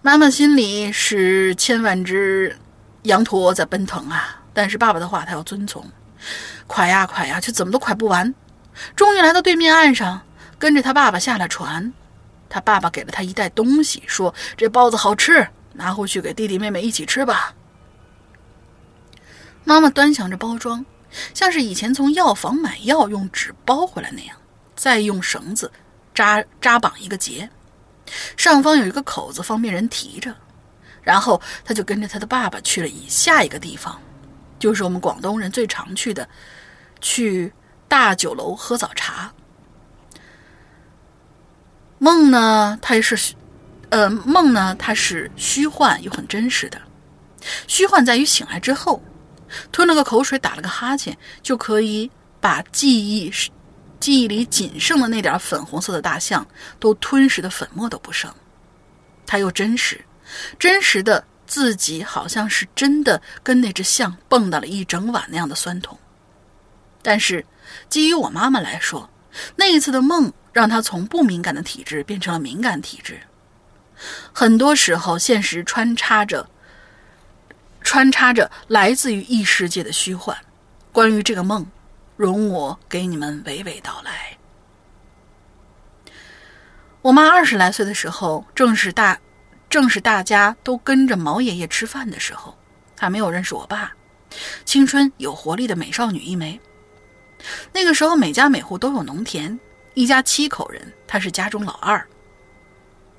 [0.03, 2.57] 妈妈心里是千万只
[3.03, 5.85] 羊驼在奔腾啊，但是爸爸的话他要遵从，
[6.67, 8.35] 快呀快呀，却怎么都快不完。
[8.95, 10.23] 终于来到对面岸上，
[10.59, 11.93] 跟着他爸爸下了船。
[12.49, 17.55] 他爸爸给了他一袋东西，说：“这包子好吃，拿回去给弟弟妹妹一起吃吧。”
[19.65, 20.87] 妈妈端详着包装，
[21.35, 24.35] 像是以前从药房买药用纸包回来那样，
[24.79, 25.71] 再用绳子
[26.15, 27.51] 扎扎绑一个结，
[28.37, 30.35] 上方有一个口子，方便人提着。
[31.03, 34.01] 然后他就跟着他的爸爸去了以下一个地方，
[34.59, 36.29] 就是我们广东人最常去的，
[37.01, 37.53] 去
[37.89, 39.33] 大酒楼喝早茶。
[41.99, 43.35] 梦呢，它是，
[43.89, 46.81] 呃，梦呢，它是虚幻又很真实的。
[47.67, 49.03] 虚幻在于醒来之后，
[49.73, 52.11] 吞了个口水，打了个哈欠，就可以
[52.41, 53.31] 把记忆
[54.01, 56.47] 记忆里仅剩的那点粉红色的大象
[56.79, 58.33] 都吞噬的粉末都不剩。
[59.27, 60.05] 它又真实，
[60.59, 65.99] 真实的自己好像是真的跟那只象蹦跶了一整晚那样的酸痛。
[67.03, 67.45] 但是，
[67.89, 69.09] 基于我妈妈来说，
[69.57, 70.33] 那一次的梦。
[70.51, 73.21] 让她从不敏感的体质变成了敏感体质。
[74.33, 76.49] 很多时候，现实穿插着
[77.83, 80.37] 穿插着来自于异世界的虚幻。
[80.91, 81.65] 关于这个梦，
[82.19, 84.37] 容我给你们娓娓道来。
[87.01, 89.21] 我妈二十来岁的时候，正是大
[89.71, 92.59] 正是大家都跟着毛爷爷吃饭的时候，
[92.99, 93.93] 还没有认识我爸，
[94.65, 96.61] 青春有活力的美少女一枚。
[97.73, 99.59] 那个时候，每家每户都有农田。
[99.95, 102.05] 一家七口人，他是家中老二。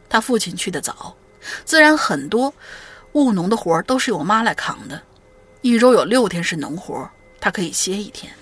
[0.10, 1.16] 他父亲去的早，
[1.64, 2.54] 自然很多
[3.14, 5.02] 务农的活都是由妈来扛的。
[5.62, 8.34] 一周有六天是农活，他可以歇一天。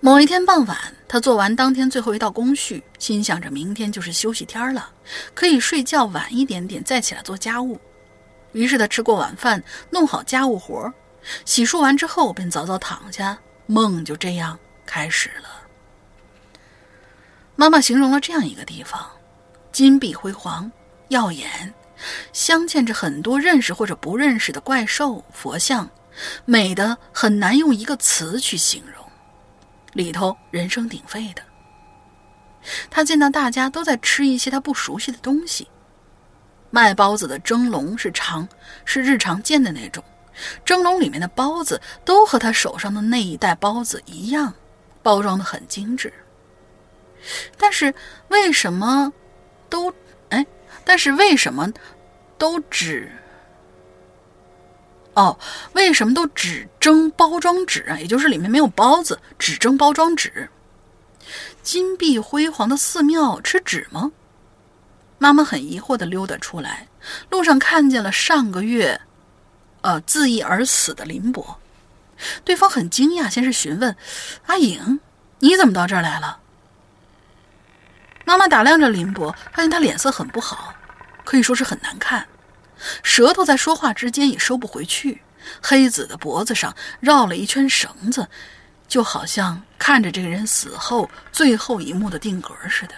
[0.00, 0.78] 某一天傍晚，
[1.08, 4.90] 他做完当天最后一道工序，心想着明天就是休息天了，
[5.34, 7.80] 可以睡觉晚一点点再起来做家务。
[8.52, 10.92] 于是他吃过晚饭，弄好家务活，
[11.44, 13.36] 洗漱完之后便早早躺下，
[13.66, 15.48] 梦就这样开始了。
[17.56, 19.10] 妈妈形容了这样一个地方：
[19.72, 20.70] 金碧辉煌、
[21.08, 21.72] 耀眼，
[22.32, 25.88] 镶嵌着很多认识或者不认识的怪兽、佛像，
[26.44, 28.95] 美的很难用一个词去形容。
[29.96, 31.42] 里头人声鼎沸的。
[32.90, 35.66] 他见到大家都在吃一些他不熟悉的东西。
[36.70, 38.46] 卖包子的蒸笼是常
[38.84, 40.04] 是日常见的那种，
[40.64, 44.52] 蒸笼里面的包子都和他手上的那一袋包子一样，
[45.02, 46.12] 包装的很精致。
[47.56, 47.94] 但是
[48.28, 49.12] 为什么
[49.70, 49.92] 都
[50.28, 50.44] 哎？
[50.84, 51.72] 但是为什么
[52.36, 53.10] 都只
[55.16, 55.36] 哦？
[55.72, 57.98] 为什么都只蒸包装纸啊？
[57.98, 60.48] 也就是里面没有包子，只蒸包装纸。
[61.62, 64.12] 金碧辉煌的寺庙吃纸吗？
[65.18, 66.86] 妈妈很疑惑地溜达出来，
[67.30, 69.00] 路上看见了上个月，
[69.80, 71.58] 呃，自缢而死的林伯。
[72.44, 73.96] 对方很惊讶，先是询问
[74.46, 75.00] ：“阿颖，
[75.38, 76.40] 你怎么到这儿来了？”
[78.26, 80.74] 妈妈打量着林伯，发现他脸色很不好，
[81.24, 82.26] 可以说是很难看，
[83.02, 85.22] 舌头在说话之间也收不回去，
[85.62, 88.28] 黑子的脖子上绕了一圈绳子，
[88.88, 92.94] 就好像看着这个人死后最后一幕的定格似的。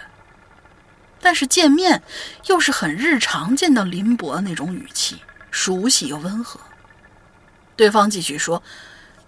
[1.21, 2.01] 但是见面
[2.47, 5.21] 又是很日常见到林伯的那种语气，
[5.51, 6.59] 熟悉又温和。
[7.75, 8.63] 对方继续说：“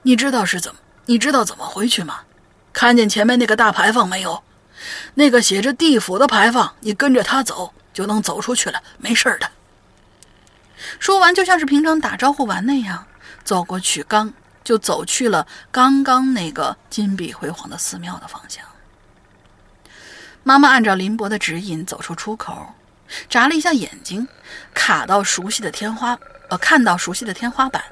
[0.03, 0.79] 你知道是怎么？
[1.05, 2.21] 你知道怎么回去吗？
[2.73, 4.41] 看见前面那个大牌坊没有？
[5.15, 9.49] 那个写着地府的牌坊，你跟着他走就能走出去了，没事的。”
[10.99, 13.05] 说完，就像是平常打招呼完那样，
[13.43, 18.63] 走过去，刚就走去了刚刚那个金碧辉煌的寺庙的方向。
[20.43, 22.73] 妈妈按照林伯的指引走出出口，
[23.29, 24.27] 眨了一下眼睛，
[24.73, 26.17] 卡到熟悉的天花，
[26.49, 27.83] 呃，看到熟悉的天花板，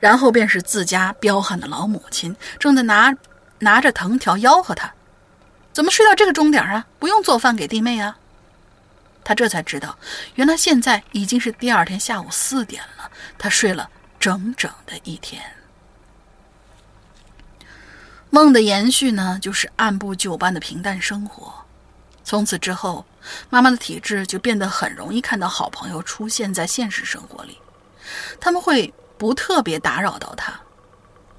[0.00, 3.14] 然后便是自家彪悍的老母亲正在拿
[3.60, 4.92] 拿着藤条吆喝他
[5.72, 6.86] ：“怎么睡到这个钟点啊？
[6.98, 8.16] 不用做饭给弟妹啊？”
[9.30, 9.96] 他这才知道，
[10.34, 13.08] 原来现在已经是第二天下午四点了，
[13.38, 15.40] 他睡了整整的一天。
[18.28, 21.54] 梦的延续呢，就是按部就班的平淡生活。
[22.24, 23.06] 从此之后，
[23.50, 27.56] 妈妈的体质就变得很容易看到好朋友出现在现实生活里。
[28.40, 30.60] 他们会不特别打扰到他，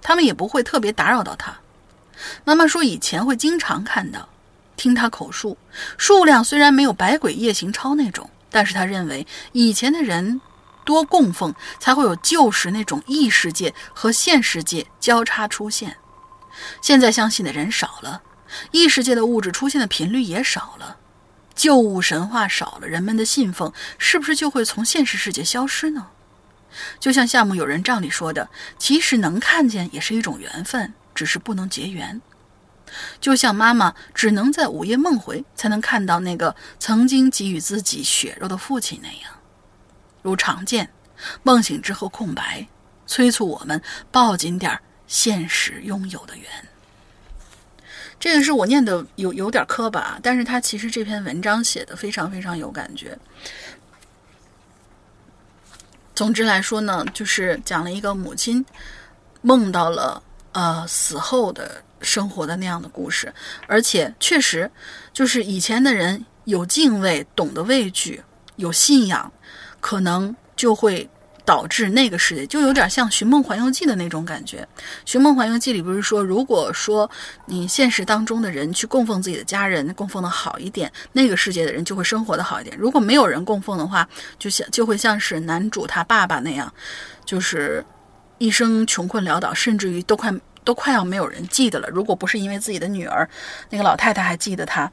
[0.02, 1.54] 他们也不会特别打扰到他。
[2.46, 4.30] 妈妈说，以前会经常看到，
[4.82, 5.60] 听他口述，
[5.96, 10.42] 数量虽然没有《百鬼夜行抄》那种，但是他认为以前的人
[10.84, 15.98] 多供奉，才会有旧时那种异世界和现世界交叉出现。
[16.82, 18.24] 现在相信的人少了。
[18.72, 20.98] 异世界的物质出现的频率也少了，
[21.54, 26.08] 旧物神话少了，人们的信奉是不是就会从现实世界消失呢？
[27.00, 32.20] 就像夏目友人帐里说的，其实能看见也是一种缘分，只是不能结缘。
[33.20, 39.32] 就像妈妈只能在午夜梦回才能看到那个曾经给予自己血肉的父亲那样，
[40.22, 40.90] 如常见，
[41.44, 42.68] 梦醒之后空白，
[43.06, 43.82] 催促我们
[44.12, 46.46] 抱紧点现实拥有的缘。
[48.20, 53.18] 这个是我念的有有点磕巴，但是他其实这篇文章写的非常非常有感觉。
[56.14, 58.64] 总之来说呢，就是讲了一个母亲
[59.42, 60.22] 梦到了
[60.52, 63.34] 呃死后的生活的那样的故事，
[63.68, 64.70] 而且确实
[65.14, 68.22] 就是以前的人有敬畏，懂得畏惧，
[68.56, 69.32] 有信仰，
[69.80, 71.10] 可能就会。
[71.44, 74.66] 导致那个世界就有点像《寻梦环游记》的那种感觉，
[75.06, 77.10] 《寻梦环游记》里不是说，如果说
[77.48, 82.78] 你现实当中的人去供奉自己的家人，供奉的好一点，那个世界的人就会生活的好一点。
[82.78, 86.72] 如果没有人供奉的话，就像就会像是男主他爸爸那样，
[87.26, 87.84] 就是
[88.38, 90.32] 一生穷困潦倒，甚至于都快
[90.64, 91.88] 都快要没有人记得了。
[91.90, 93.30] 如果不是因为自己的女儿，
[93.70, 94.92] 那个老太太还记得他，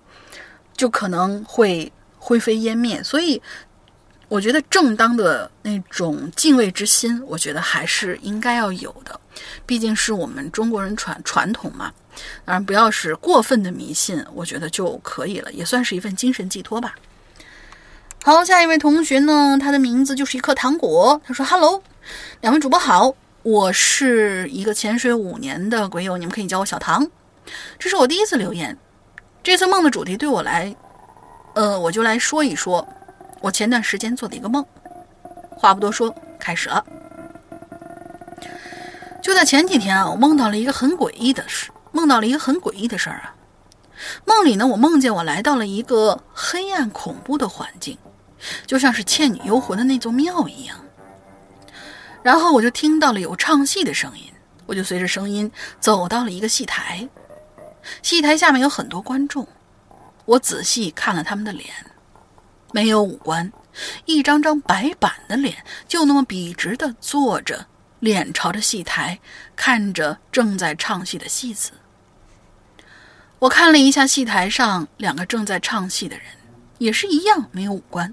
[0.77, 3.03] 就可能会灰飞烟灭。
[3.03, 3.41] 所以。
[4.31, 9.19] 我觉得正当的那种敬畏之心，我觉得还是应该要有的，
[9.65, 11.91] 毕竟是我们中国人传传统嘛。
[12.45, 16.95] 当然，不要是过分的迷信，我觉得就可以了，也算是一份精神寄托吧。
[18.23, 21.19] 好，下一位同学呢，他的名字就是一颗糖果。
[21.25, 21.83] 他说：“Hello，
[22.43, 23.15] 两位主播好，
[23.49, 27.09] 我是一个潜水五年的鬼友，你们可以叫我小唐。
[27.79, 28.77] 这是我第一次留言，
[29.43, 30.77] 这次梦的主题对我来，
[31.55, 32.87] 呃，我就来说一说。”
[33.41, 34.63] 我前段时间做的一个梦，
[35.49, 36.85] 话不多说，开始了。
[39.23, 43.35] 就在前几天啊，我梦到了一个很诡异的事，梦到了一个很诡异的事儿啊。
[44.27, 47.97] 梦里呢，我梦见我来到了一个黑暗恐怖的环境，
[48.67, 50.77] 就像是《倩女幽魂》的那座庙一样。
[52.23, 54.25] 然后我就听到了有唱戏的声音，
[54.67, 55.51] 我就随着声音
[55.81, 57.09] 走到了一个戏台，
[58.03, 59.47] 戏台下面有很多观众，
[60.25, 61.71] 我仔细看了他们的脸。
[62.71, 63.51] 没有五官，
[64.05, 67.67] 一张张白板的脸，就那么笔直的坐着，
[68.01, 69.19] 脸朝着戏台，
[69.57, 71.71] 看着正在唱戏的戏子。
[73.39, 76.27] 我看了一下戏台上两个正在唱戏的人，
[76.77, 78.13] 也是一样没有五官。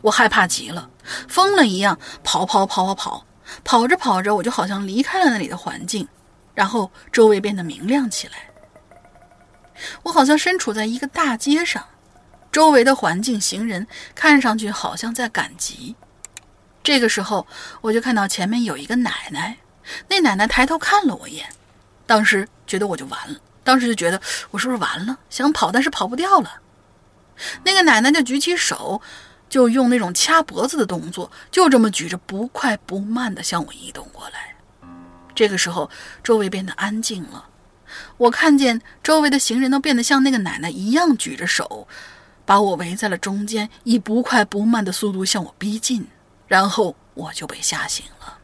[0.00, 0.88] 我害怕极了，
[1.28, 3.26] 疯了一样跑跑跑跑跑，
[3.64, 6.06] 跑着跑着，我就好像离开了那里的环境，
[6.54, 8.34] 然后周围变得明亮起来。
[10.02, 11.84] 我好像身处在一个大街上，
[12.50, 15.94] 周围的环境、行人看上去好像在赶集。
[16.82, 17.46] 这个时候，
[17.80, 19.58] 我就看到前面有一个奶奶，
[20.08, 21.48] 那奶奶抬头看了我一眼，
[22.06, 23.38] 当时觉得我就完了。
[23.62, 24.18] 当时就觉得
[24.50, 25.18] 我是不是完了？
[25.28, 26.50] 想跑，但是跑不掉了。
[27.62, 29.00] 那个奶奶就举起手，
[29.48, 34.54] 就用那种掐脖子的动作，就这么举着，不快不慢地向我移动过来。
[35.34, 35.90] 这个时候，
[36.22, 37.46] 周围变得安静了。
[38.16, 41.88] 我看见周围的行人都变得像那个奶奶一样举着手，
[42.44, 46.06] 把我围在了中间，以不快不慢的速度向我逼近。
[46.46, 48.38] 然后我就被吓醒了。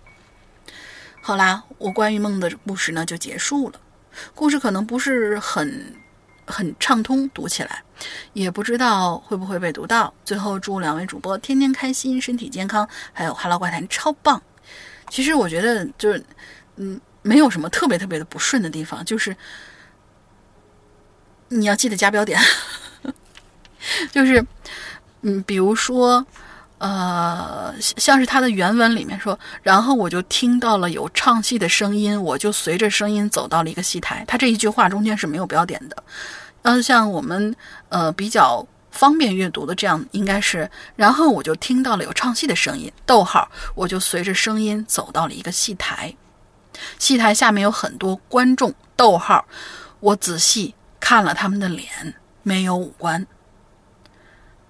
[1.22, 3.80] 好啦，我关于梦的故事呢就结束了。
[4.34, 5.96] 故事可能不是很
[6.46, 7.82] 很畅通，读起来
[8.32, 10.12] 也不知道会不会被读到。
[10.24, 14.42] 最后祝两位主播天天开心，身体健康，还有《哈喽怪谈》超棒。
[15.08, 16.24] 其实我觉得就是，
[16.76, 19.36] 嗯，没有什么特别特别的不顺的地方，就是
[21.48, 22.40] 你要记得加标点，
[24.12, 24.44] 就是，
[25.22, 26.26] 嗯，比如说。
[26.84, 34.22] 呃，像是他的原文里面说，然后我就听到了有唱戏的声音，我就随着声音走到了一个戏台。
[34.28, 35.96] 他这一句话中间是没有标点的。
[36.60, 37.56] 嗯，像我们
[37.88, 42.92] 呃比较方便阅读的这样，应该是，然后我就听到了有唱戏的声音。
[43.06, 46.14] 逗号，我就随着声音走到了一个戏台，
[46.98, 48.74] 戏台下面有很多观众。
[48.94, 49.42] 逗号，
[50.00, 51.88] 我仔细看了他们的脸，
[52.42, 53.26] 没有五官。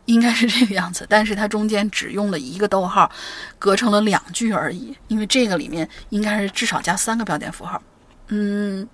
[0.06, 3.10] 应该是这个样子，但是它中间只用了一个逗号，
[3.58, 4.94] 隔成了两句而已。
[5.08, 7.82] 因为这个里面应该是至少加三个标点符号。
[8.28, 8.88] 嗯，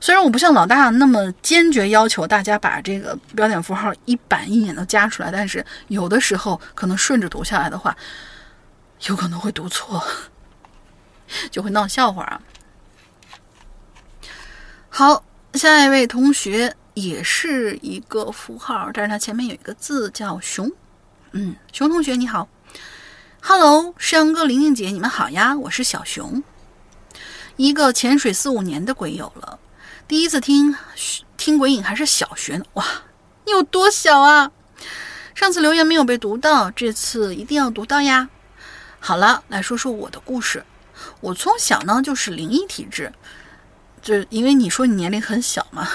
[0.00, 7.96] 虽然我不像老大那么坚决要求大家把这个标点符号一板一眼都加出来，但是有的时候可能顺着读下来的话，
[9.06, 10.02] 有可能会读错，
[11.50, 12.40] 就会闹笑话啊。
[14.88, 16.74] 好，下一位同学。
[17.02, 20.70] 也是一个符号，但是它前面有一个字叫“熊”。
[21.32, 22.48] 嗯，熊同学你好
[23.40, 26.42] ，Hello，诗阳哥、玲玲姐，你们好呀，我是小熊，
[27.56, 29.58] 一个潜水四五年的鬼友了。
[30.06, 30.74] 第一次听
[31.36, 32.84] 听鬼影还是小学呢，哇，
[33.46, 34.50] 你有多小啊？
[35.34, 38.28] 上次留言没有被读到，这次一定要读到呀。
[38.98, 40.62] 好了，来说说我的故事。
[41.20, 43.10] 我从小呢就是灵异体质，
[44.02, 45.88] 就因为你说你年龄很小嘛。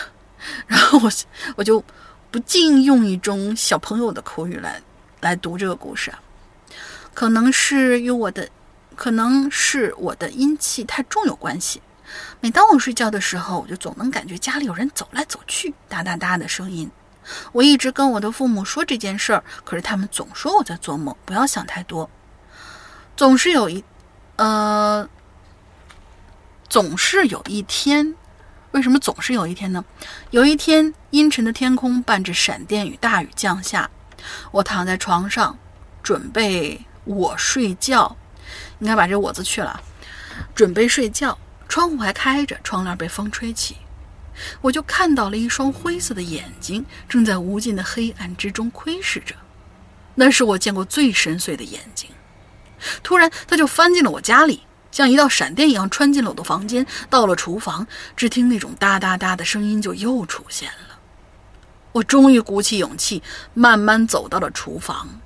[0.68, 1.12] 然后我
[1.56, 1.84] 我就
[2.32, 4.82] 不禁用一种小朋友的口语来
[5.22, 6.20] 来读这个故事啊，
[7.14, 8.50] 可能是与我的
[8.96, 11.82] 可能是我的阴气太重有关系。
[12.39, 16.89] 每当我睡觉的时候，我就总能感觉家里有人走来走去，哒哒哒的声音。
[17.52, 22.10] 我一直跟我的父母说这件事儿，可是他们总说我在做梦，不要想太多。
[23.18, 23.84] 总是有一
[24.36, 25.10] 呃，
[26.70, 28.16] 总是有一天。
[28.76, 29.86] 为什么总是有一天呢？
[30.32, 33.90] 有一天，阴沉的天空伴着闪电与大雨降下，
[34.52, 35.58] 我躺在床上，
[36.04, 38.18] 准备我睡觉，
[38.80, 39.80] 应该把这“我”字去了，
[40.54, 41.38] 准备睡觉。
[41.70, 43.78] 窗户还开着，窗帘被风吹起，
[44.60, 49.34] 我就看到了一双灰色的眼睛，正在无尽的黑暗之中窥视着。
[50.16, 52.10] 那是我见过最深邃的眼睛。
[53.02, 54.64] 突然，他就翻进了我家里。
[54.96, 57.86] 像一道闪电一样穿进了我的房间，到了厨房，
[58.16, 60.98] 只听那种哒哒哒的声音就又出现了。
[61.91, 63.22] 我终于鼓起勇气，
[63.54, 65.20] 慢慢走到了厨房，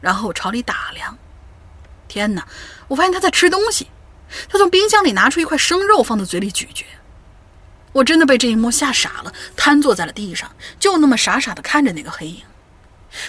[0.00, 1.16] 然后朝里打量。
[2.08, 2.48] 天哪！
[2.88, 3.86] 我发现他在吃东西，
[4.48, 6.84] 他从冰箱里拿出一块生肉放在嘴里咀嚼。
[7.92, 10.50] 我真的被这一幕吓傻了，瘫坐在了地上，
[10.80, 12.42] 就那么傻傻的看着那个黑影。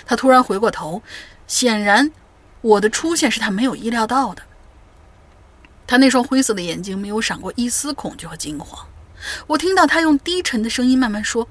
[0.07, 1.03] 他突然回过头，
[1.45, 2.11] 显然
[2.61, 4.41] 我的出现是他没有意料到的。
[5.87, 8.85] 他那双灰色的眼睛没有闪过一丝恐惧和惊慌。
[9.47, 11.47] 我听到他用低沉的声音慢慢说：“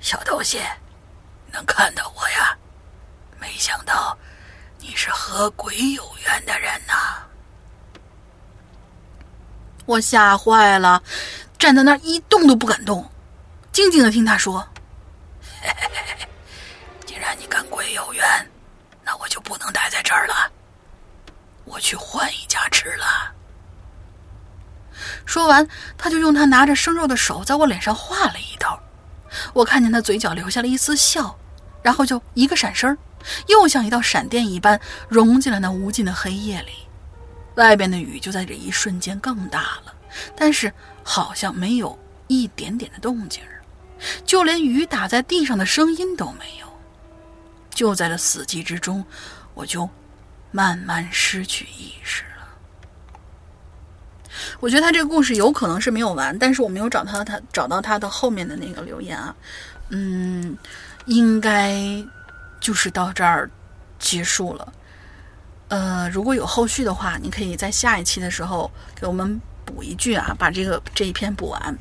[0.00, 0.60] 小东西，
[1.52, 2.58] 能看到我呀？
[3.40, 4.16] 没想到
[4.78, 7.22] 你是和鬼有缘的人呐！”
[9.86, 11.02] 我吓坏了，
[11.58, 13.10] 站在那儿一动都不敢动，
[13.72, 14.66] 静静的听他说
[17.06, 18.24] ：“既然你跟鬼有缘，
[19.04, 20.50] 那我就不能待在这儿了。”
[21.72, 23.34] 我去换一家吃了。
[25.24, 25.66] 说完，
[25.96, 28.80] 他就用他拿着生肉的手在我脸上画了一道。
[29.54, 31.38] 我看见他嘴角留下了一丝笑，
[31.82, 32.96] 然后就一个闪身，
[33.46, 36.72] 又像一道闪电一般融进了那无尽的黑夜里。
[37.54, 39.94] 外边的雨就在这一瞬间更大了，
[40.36, 41.98] 但是好像没有
[42.28, 43.42] 一点点的动静
[44.24, 46.66] 就连雨打在地上的声音都没有。
[47.70, 49.04] 就在这死寂之中，
[49.54, 49.88] 我就
[50.52, 52.46] 慢慢失去意识了。
[54.60, 59.34] 我觉得他这个故事有可能是没有完，但是我没有找他他找到他的后面的那个留言啊，
[59.88, 60.56] 嗯，
[61.06, 61.74] 应该
[62.60, 63.50] 就是到这儿
[63.98, 64.72] 结束了。
[65.68, 71.78] 呃，如果有后续的话，你可以在下一期的时候给我们补一句啊，把这个这一篇补完。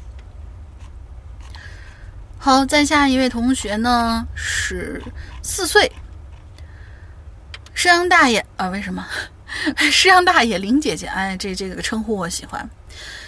[2.38, 5.00] 好，再下一位同学呢是
[5.44, 5.92] 四岁，
[7.74, 9.06] 师阳大爷啊，为什么？
[9.92, 12.70] 师阳大爷林姐姐，哎，这这个称呼我喜欢。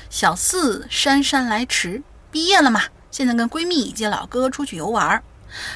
[0.10, 5.22] 小四姗姗来迟，毕业了嘛，现在跟闺蜜以及老哥出去游玩，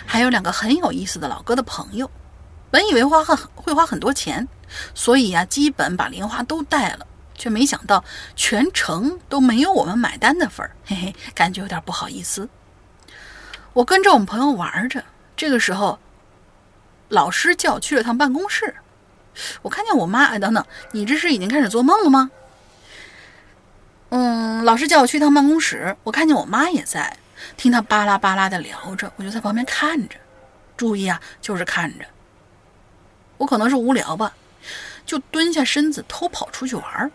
[0.05, 2.09] 还有两个很有意思的老哥的朋友。
[2.69, 4.47] 本以为花很会花很多钱，
[4.93, 8.03] 所以呀，基本把零花都带了，却没想到
[8.35, 12.47] 全程都没有我们买单的份儿，嘿嘿，感觉有点不好意思。
[13.73, 15.03] 我跟着我们朋友玩着，
[15.35, 15.97] 这个时候，
[17.09, 18.75] 老师叫我去了趟办公室。
[19.61, 22.31] 我看见我妈，哎，等等，你这是已经开始做梦了吗？
[24.09, 27.17] 嗯，老师叫我去趟办公室，我看见我妈也在，
[27.55, 30.15] 听她巴拉巴拉的聊着，我就在旁边看着，
[30.75, 32.05] 注意啊，就是看着。
[33.37, 34.33] 我可能是无聊吧，
[35.05, 37.11] 就蹲下身子偷跑出去玩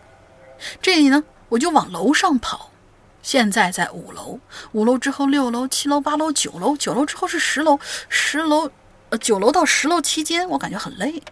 [0.81, 2.71] 这里呢，我就往楼上跑。
[3.23, 4.39] 现在在五楼，
[4.73, 7.79] 五楼之后六楼、七楼、八楼、九楼，九楼之后是十楼，
[8.09, 8.71] 十楼，
[9.13, 11.23] 呃，九楼到十楼期间，我感觉很累。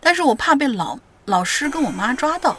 [0.00, 2.56] 但是我怕被老老师跟我妈抓到，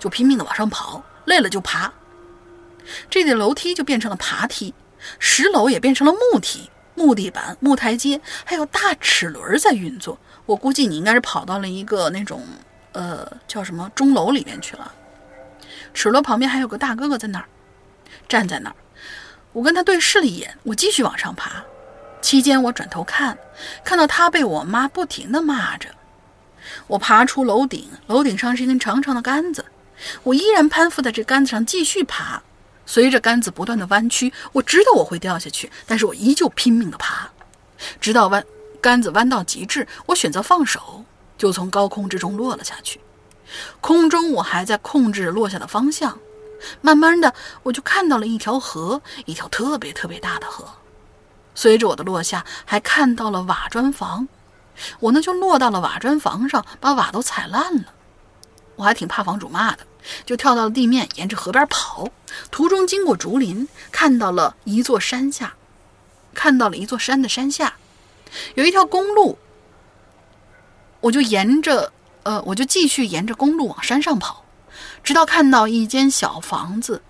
[0.00, 1.92] 就拼命的往上跑，累了就爬。
[3.08, 4.74] 这里的楼梯就变成了爬梯，
[5.20, 10.18] 十楼也变成了木梯，木地板、木台阶，还有大齿轮在运作。
[10.46, 12.44] 我估计你应该是跑到了一个那种
[12.90, 14.92] 呃叫什么钟楼里面去了。
[15.94, 17.46] 齿轮旁边还有个大哥哥在那儿，
[18.28, 18.74] 站在那儿。
[19.52, 21.62] 我跟他对视了一眼，我继续往上爬。
[22.22, 23.36] 期间我转头看，
[23.84, 25.88] 看到他被我妈不停的骂着。
[26.86, 29.66] 我爬出楼顶，楼顶上是一根长长的杆子，
[30.22, 32.42] 我依然攀附在这杆子上继续爬。
[32.86, 37.28] 随着杆子不断的弯曲，我知道我会掉下去，但是我依旧拼命的爬，
[38.00, 38.44] 直到弯
[38.80, 41.04] 杆子弯到极致，我选择放手，
[41.36, 43.00] 就从高空之中落了下去。
[43.80, 46.18] 空中我还在控制落下的方向，
[46.80, 50.68] 慢慢的我就看到了一条河，一条特别特别大的河。
[51.54, 54.28] 随着我的落下，还看到了瓦砖房。
[55.00, 57.92] 我呢就落到了瓦砖房上，把瓦都踩烂了。
[58.76, 59.86] 我还挺怕房主骂的，
[60.24, 62.08] 就跳到了地面，沿着河边跑。
[62.50, 65.54] 途中经过竹林，看到了一座山下，
[66.32, 67.74] 看到了一座山的山下，
[68.54, 69.38] 有一条公路。
[71.00, 71.92] 我就沿着，
[72.22, 74.44] 呃，我就继续沿着公路往山上跑，
[75.04, 77.02] 直到看到一间小房子，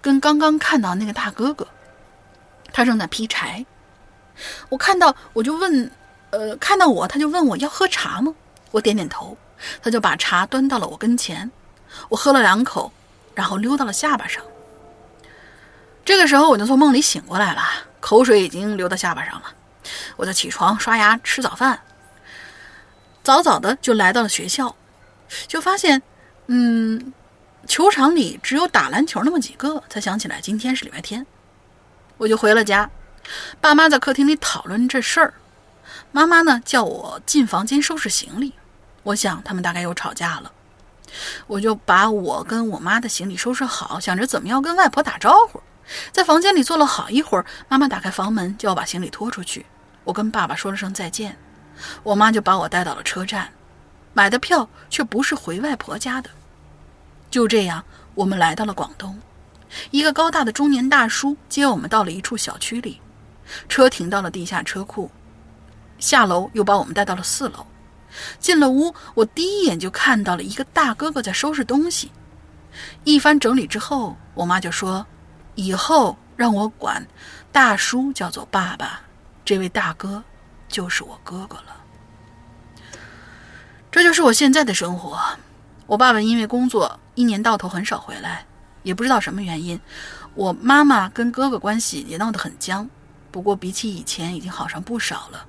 [0.00, 1.68] 跟刚刚看到那个大哥哥，
[2.72, 3.66] 他正在劈柴。
[4.68, 5.90] 我看到，我就问。
[6.32, 8.32] 呃，看到我，他就问我要喝茶吗？
[8.70, 9.36] 我点点头，
[9.82, 11.50] 他就把茶端到了我跟前，
[12.08, 12.92] 我喝了两口，
[13.34, 14.40] 然后溜到了下巴上。
[16.04, 17.62] 这个时候我就从梦里醒过来了，
[17.98, 19.46] 口水已经流到下巴上了。
[20.14, 21.80] 我就起床刷牙吃早饭，
[23.24, 24.72] 早早的就来到了学校，
[25.48, 26.00] 就发现，
[26.46, 27.12] 嗯，
[27.66, 31.26] 球场里只有打篮球那么几个，才想起来今天是礼拜天，
[32.18, 32.88] 我就回了家，
[33.60, 35.34] 爸妈在客厅里讨论这事儿。
[36.12, 36.60] 妈妈呢？
[36.64, 38.54] 叫我进房间收拾行李。
[39.02, 40.52] 我想他们大概又吵架了，
[41.46, 45.62] 我就把我跟我妈的行李收拾好，想着怎么样跟外婆打招呼。
[46.12, 49.66] 在房间里坐了好一会儿，妈妈打开房门，就要把行李拖出去。
[50.04, 51.36] 我跟爸爸说了声再见，
[52.02, 53.52] 我妈就把我带到了车站，
[54.12, 56.30] 买的票却不是回外婆家的。
[57.30, 57.84] 就这样，
[58.14, 59.20] 我们来到了广东。
[59.90, 63.00] 一个高大的中年大叔接我们到了一处小区里，
[63.68, 65.10] 车停到了地下车库。
[65.98, 67.66] 下楼又把我们带到了四楼，
[68.38, 72.10] 进了屋，我第一眼就看到了一个大哥哥在收拾东西。
[73.04, 75.06] 一番整理之后，我妈就说
[75.56, 77.06] ：“以后让我管
[77.52, 79.00] 大叔叫做爸爸，
[79.44, 80.22] 这位大哥
[80.68, 81.76] 就是我哥哥了。”
[83.90, 85.18] 这就是我现在的生活。
[85.86, 88.46] 我爸爸因为工作一年到头很少回来，
[88.84, 89.78] 也不知道什么原因。
[90.34, 92.88] 我妈妈跟哥哥关系也闹得很僵，
[93.30, 95.46] 不过比起以前已经好上不少了。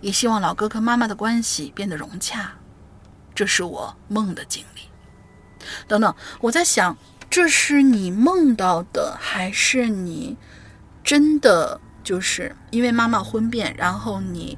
[0.00, 2.52] 也希望老哥跟妈妈的关系变得融洽，
[3.34, 4.82] 这是我梦的经历。
[5.88, 6.96] 等等，我在想，
[7.28, 10.36] 这是你梦到的，还是你
[11.02, 14.56] 真的就是因为妈妈婚变，然后你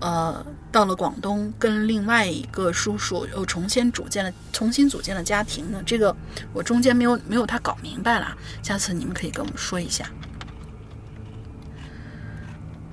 [0.00, 5.80] 呃到了广东，跟另外一个叔叔又重新组建了重新组建了家庭呢？
[5.86, 6.16] 这个
[6.52, 10.10] 我中间没有没有他搞明白了，下次你们可以跟我们说一下。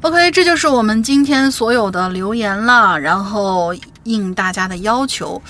[0.08, 2.98] OK，这就是我们今天所有的留言了。
[2.98, 3.76] 然后
[4.06, 5.42] 应大家的要求，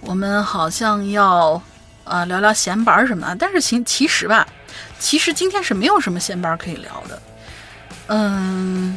[0.00, 1.60] 我们好像要
[2.04, 3.34] 呃聊聊闲板儿什么的。
[3.34, 4.46] 但是其其实吧，
[5.00, 7.20] 其实今天是没有什么闲板儿可以聊的。
[8.06, 8.96] 嗯，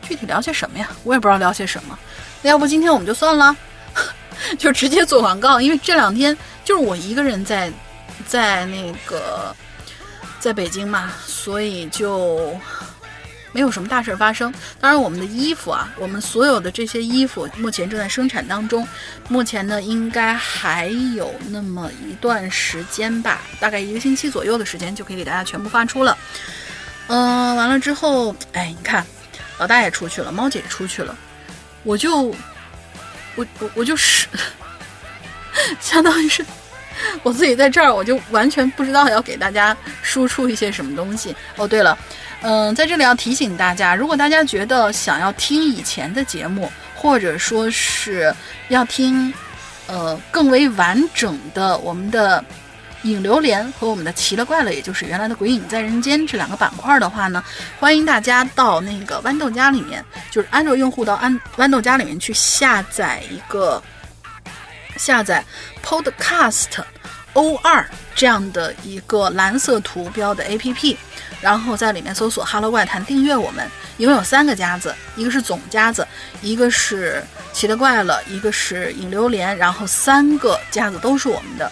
[0.00, 0.88] 具体聊些什么呀？
[1.04, 1.98] 我也不知道聊些什么。
[2.40, 3.54] 那要不今天我们就算了，
[4.58, 5.60] 就直接做广告。
[5.60, 6.34] 因为这两天
[6.64, 7.70] 就是我一个人在
[8.26, 9.54] 在那个
[10.40, 12.58] 在北京嘛，所以就。
[13.52, 14.52] 没有什么大事发生。
[14.80, 18.86] 当然，我们的衣服啊，我们所有的这些衣服目前正在生产当中。
[19.28, 26.16] 目前呢，应该还有那么一段时间吧，大概一个星期左右的时间就可以给大家全部发出了。
[27.08, 29.06] 嗯，完了之后，哎，你看，
[29.58, 31.16] 老大也出去了，猫姐也出去了，
[31.82, 32.26] 我就，
[33.34, 34.26] 我我我就是，
[35.80, 36.44] 相当于是
[37.22, 41.34] 我自己在这儿，我就完全不知道要给大家输出一些什么东西。
[41.56, 41.96] 哦，对了。
[42.40, 48.32] 嗯，在这里要提醒大家，如果大家觉得想要听以前的节目，或者说是
[48.68, 49.32] 要听，
[49.88, 52.44] 呃，更为完整的我们的
[53.02, 57.42] 影流连和我们的奇了怪了，也就是原来的鬼影在人间这两个板块的话呢，
[57.78, 63.82] 欢迎大家到那个豌豆荚里面，就是安卓用户到安豌豆荚里面去下载一个
[64.96, 65.44] 下载
[65.84, 66.82] Podcast
[67.38, 70.96] O 二这样的一个蓝色图标的 APP。
[71.40, 73.64] 然后在里面搜索“哈喽怪谈”，订阅我们，
[73.96, 76.04] 一共有三个夹子，一个是总夹子，
[76.42, 81.70] 一个是奇了怪了，一个是影流连，然后三个夹子都是我们的。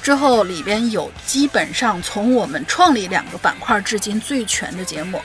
[0.00, 5.20] 之后里边有基本上从我们创立两个板块至今最全的节目。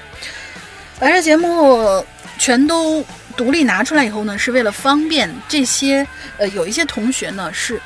[1.00, 2.04] 把这节目
[2.40, 3.06] 全都
[3.38, 6.06] 独立拿出来以后呢，是为了方便这些
[6.40, 7.80] 呃有一些同学呢是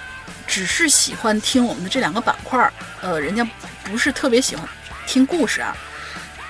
[0.49, 3.47] 只是喜欢听我们的这两个板块儿，呃，人家
[3.84, 4.67] 不是特别喜欢
[5.05, 5.77] 听故事啊。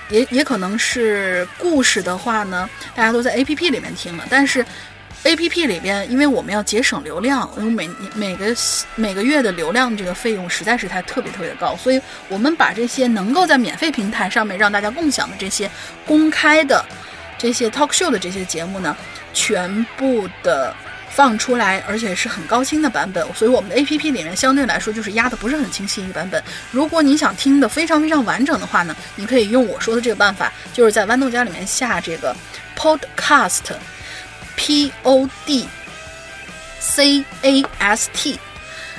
[0.08, 4.66] 也也可能是故事的话呢，大家都在 A P P 里面听了，但是
[5.22, 8.56] A P P 里边，因为我们要节省流量，因为每每个
[8.96, 15.70] 每个月的流量这个费用实在是太特别特别的高，所以我们把这些能够在免费平台上面让大家共享的这些
[16.04, 16.84] 公开的
[17.38, 18.96] 这些 talk show 的这些节目呢，
[19.32, 20.74] 全部的。
[21.10, 26.42] 放出来，而且是很高清的版本，所以我们的 A P P 里面相对来说就是压的不是很清晰一个版本。
[26.70, 32.34] 如果你想听的非常非常完整的话呢，你可以用我说的这个办法，就是在豌豆荚里面下这个
[32.76, 35.68] Podcast，P O D
[36.78, 38.38] C A S T，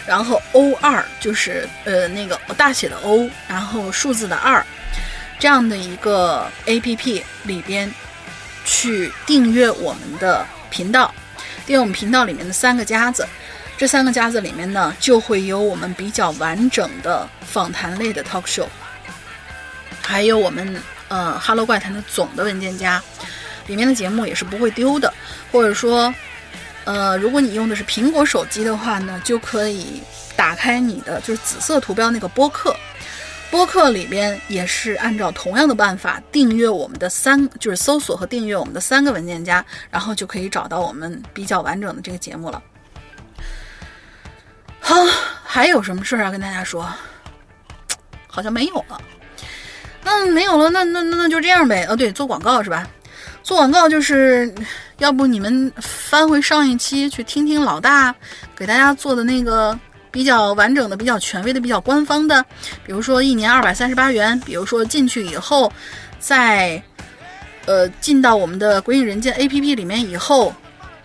[0.05, 4.63] 然后 O 二就是呃那个大写的 O，然后数字的二，
[5.39, 7.91] 这样的一个 A P P 里边
[8.65, 11.11] 去订阅我们的频道。
[11.71, 13.25] 因为我们频道里面的三个夹子，
[13.77, 18.67] 这三个夹子里面呢，就会有我们比较完整的访谈类的 talk show，
[20.01, 20.75] 还有我们
[21.07, 23.01] 呃哈喽怪谈的总的文件夹，
[23.67, 25.13] 里面的节目也是不会丢的。
[25.49, 26.13] 或者说，
[26.83, 30.03] 呃，如果你用的是苹果手机的话呢，就可以
[30.35, 32.75] 打开你的就是紫色图标那个播客。
[33.51, 42.63] 播客里边也是按照同样的办法订阅我们的三，就是搜索和订阅我们的三个文件夹，然后就可以找到我们比较完整的这个节目了。
[44.79, 44.95] 好，
[45.43, 46.89] 还有什么事儿要跟大家说？
[48.25, 48.99] 好像没有了。
[50.01, 51.85] 那没有了，那那那那就这样呗。
[51.89, 52.87] 哦，对，做广告是吧？
[53.43, 54.53] 做广告就是
[54.99, 58.15] 要不你们翻回上一期去听听老大
[58.55, 59.77] 给大家做的那个。
[60.11, 62.45] 比较完整的、比较权威的、比较官方的，
[62.85, 65.71] 比如说一年二百三十八元，比如说进去以后，
[66.19, 66.81] 在
[67.65, 70.53] 呃进到我们的鬼影人间 APP 里面以后，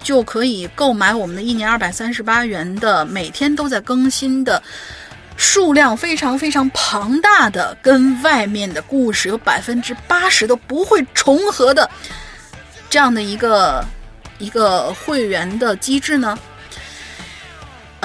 [0.03, 4.63] 就可以购买我们的一年二百三十八元的每天都在更新的
[5.37, 11.89] 数量非常非常庞大的，跟外面的故事有百分之八十都不会重合的
[12.91, 13.85] 这样的一个
[14.39, 16.39] 一个会员的机制呢。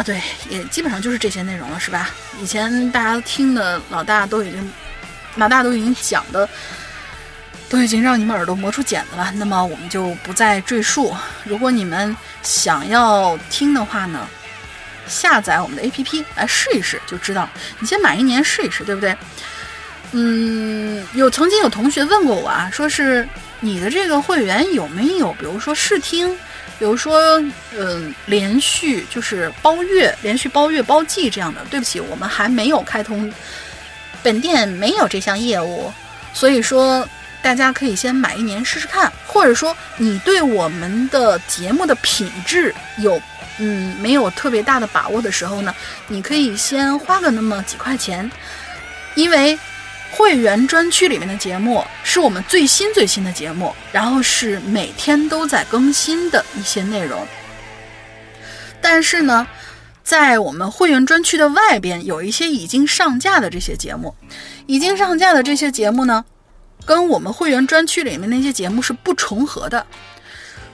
[0.02, 0.20] 啊，对，
[0.50, 2.10] 也基本上就是这些内容了，是吧？
[2.42, 4.74] 以前大家听的老大都已经，
[5.36, 6.50] 老大都已经讲的，
[7.70, 9.32] 都已经让你们耳朵磨出茧子了。
[9.36, 11.16] 那么我们就不再赘述。
[11.44, 14.28] 如果你们想要听的话呢，
[15.06, 17.48] 下载我们的 APP 来试一试，就知道。
[17.78, 19.16] 你先买一年试一试，对不对？
[20.14, 23.28] 嗯，有曾经有同学问过我啊，说是
[23.60, 26.36] 你的这个会员有没有，比如说试听？
[26.82, 27.40] 比如说，
[27.78, 31.62] 嗯，连续就是包月、连续包月、包季这样的。
[31.70, 33.32] 对不起，我们还没有开通，
[34.24, 35.94] 本店没有这项业务，
[36.34, 37.08] 所以说
[37.40, 39.14] 大家可以先买一年试试看。
[39.28, 43.22] 或者说，你对我们的节目的品质有，
[43.60, 45.76] 嗯，没有特别大的把握的时候呢，
[46.08, 48.28] 你可以先花个那么几块钱，
[49.14, 49.56] 因为
[50.14, 57.26] 会员专区里面的节目是我们最新最新的节目，然后是每天都在更新的一些内容。
[58.82, 59.48] 但是呢，
[60.04, 64.14] 在我们会员专区的外边有一些已经上架的这些节目，
[64.68, 66.26] 已经上架的这些节目呢，
[66.86, 69.86] 跟我们会员专区里面那些节目是不重合的。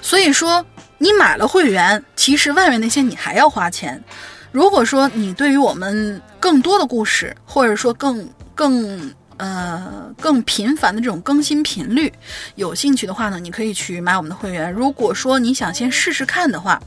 [0.01, 0.65] 所以说，
[0.97, 4.03] 你买了会员，其实外面那些你还要花钱。
[4.51, 9.13] 如果说你对于我们更多的故事，或者说更更。
[9.37, 12.11] 呃，更频繁的这种更新频率，
[12.55, 14.73] 有兴趣的话呢，你可以去买我们的会员。
[14.73, 16.81] 如果说你想先试试看的话，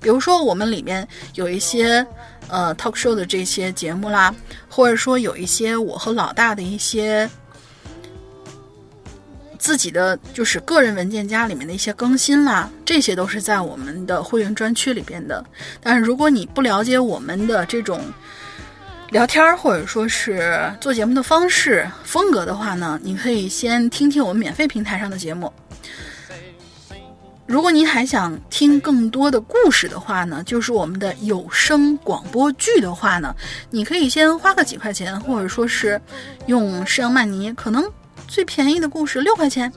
[0.00, 2.06] 比如说我们里面有一些
[2.48, 4.32] 呃 talk show 的这些节目啦，
[4.68, 7.28] 或者说有一些我和老大的一些
[9.58, 15.44] 自己的就是个人文件夹里面的一些更新啦，这些都是在我们的会员专区里边的。
[15.82, 18.00] 但是如果你不了解我们的这种，
[19.10, 25.50] 聊天或者说是做节目的方式风格的话呢，你可以先听听我们免费平台上的节目。
[27.46, 33.34] 如果您还想听更多的故事的话呢，就是我们的有声广播剧的话呢，
[33.70, 35.98] 你可以先花个几块钱，或者说是
[36.44, 37.82] 用释阳曼尼，可能。
[38.28, 39.72] 最便宜的故事六块钱，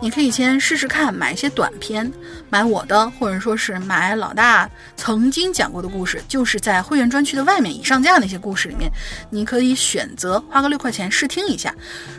[0.00, 2.12] 你可以先试试看，买一些短片，
[2.50, 8.92] 买我的，或者说是买老大曾经讲过的故事，就是在会员专区的外面已上架那些故事里面，
[9.30, 11.74] 你可以选择花个六块钱试听一下。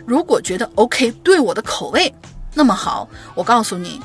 [0.05, 2.13] 如果觉得 OK，对我的口味
[2.53, 4.01] 那么好，我告诉你，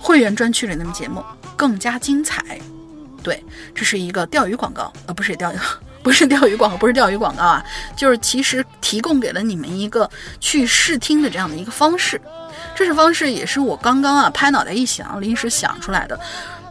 [0.00, 1.24] 会员专区里的节目
[1.56, 2.60] 更加精彩。
[3.22, 3.42] 对，
[3.74, 5.56] 这是一个钓鱼广告，呃，不是钓鱼。
[6.04, 7.64] 不是钓鱼广告，不是钓鱼广告啊，
[7.96, 10.08] 就是其实提供给了你们一个
[10.38, 12.20] 去试听的这样的一个方式。
[12.74, 16.20] 这是方式也是我刚刚啊拍脑袋一想，临时想出来的。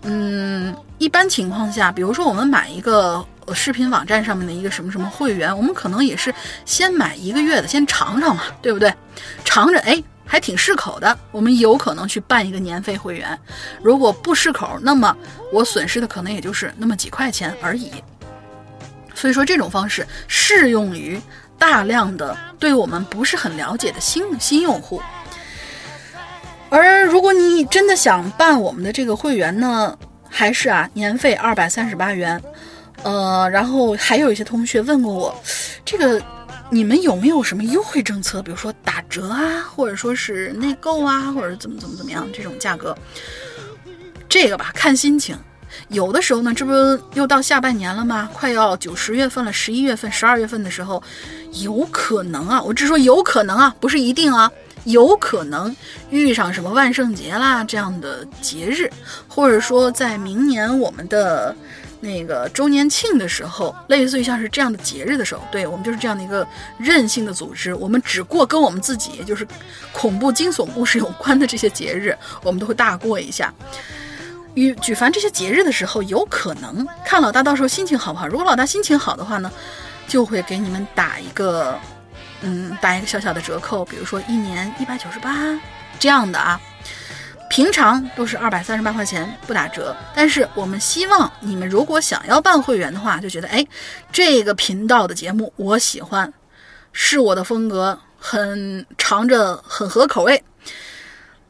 [0.03, 6.33] 嗯，一般情况下，比如说我们买一个视频网站上面的一个什么什么会员，我们可能也是
[6.65, 8.93] 先买一个月的，先尝尝嘛，对不对？
[9.43, 13.37] 尝着哎还挺适口的，我们有可能去办一个年费会员。
[13.81, 15.15] 如果不适口，那么
[15.51, 17.91] 我损失的可能也就是那么几块钱而已。
[19.13, 21.19] 所以说，这种方式适用于
[21.57, 25.01] 大量的对我们不是很了解的新新用户。
[26.69, 29.97] 而如果你真的想办我们的这个会员呢，
[30.29, 32.41] 还是啊年费二百三十八元。
[33.03, 35.43] 呃，然后还有一些同学问过我，
[35.83, 36.21] 这个
[36.69, 38.41] 你们有没有什么优惠政策？
[38.41, 42.97] 比如说打折啊，或者说是内购啊，或者怎么怎么怎么样这种价格？
[44.29, 45.37] 这个吧，看心情。
[45.89, 46.71] 有的时候呢，这不
[47.13, 48.29] 又到下半年了吗？
[48.33, 51.01] 快要九十月份了，十一月份、十二月份的时候，
[51.61, 54.51] 有可能啊，我只说有可能啊，不是一定啊，
[54.85, 55.75] 有可能
[56.09, 58.89] 遇上什么万圣节啦这样的节日，
[59.27, 61.55] 或者说在明年我们的
[61.99, 66.45] 那个周年庆的时候，类似于像是这样的节日的时候，对我们就是这样的一个
[66.77, 69.47] 任性的组织，我们只过跟我们自己就是
[69.91, 73.53] 恐怖惊悚故事有关的这些节日，我们都会大过一下。
[74.55, 78.27] 与举凡这些节日的时候，有可能看老大到时候心情好不好。
[78.27, 79.51] 如果老大心情好的话呢，
[80.07, 81.79] 就会给你们打一个，
[82.41, 85.59] 嗯，打一个小小的折扣，比如说一年一百九十八
[85.99, 86.59] 这样的啊。
[87.49, 93.63] 平常都是二百三十八块钱不打折，但是我们希望你们如果想要办会员的话，就觉得哎，
[94.11, 96.31] 这个频道的节目我喜欢，
[96.91, 100.43] 是我的风格，很尝着很合口味，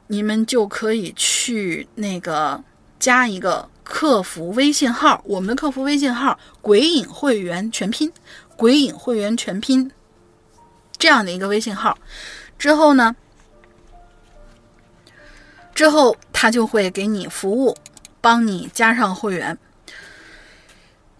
[0.07, 2.61] 你们就可以去那个。
[3.03, 8.09] 加一个客服微信号，我们的客服微信号“鬼影会员全拼
[8.55, 9.91] ”，“鬼影会员全拼”
[10.97, 11.97] 这样的一个微信号，
[12.57, 13.13] 之后呢，
[15.75, 17.75] 之后他就会给你服务，
[18.21, 19.57] 帮你加上会员，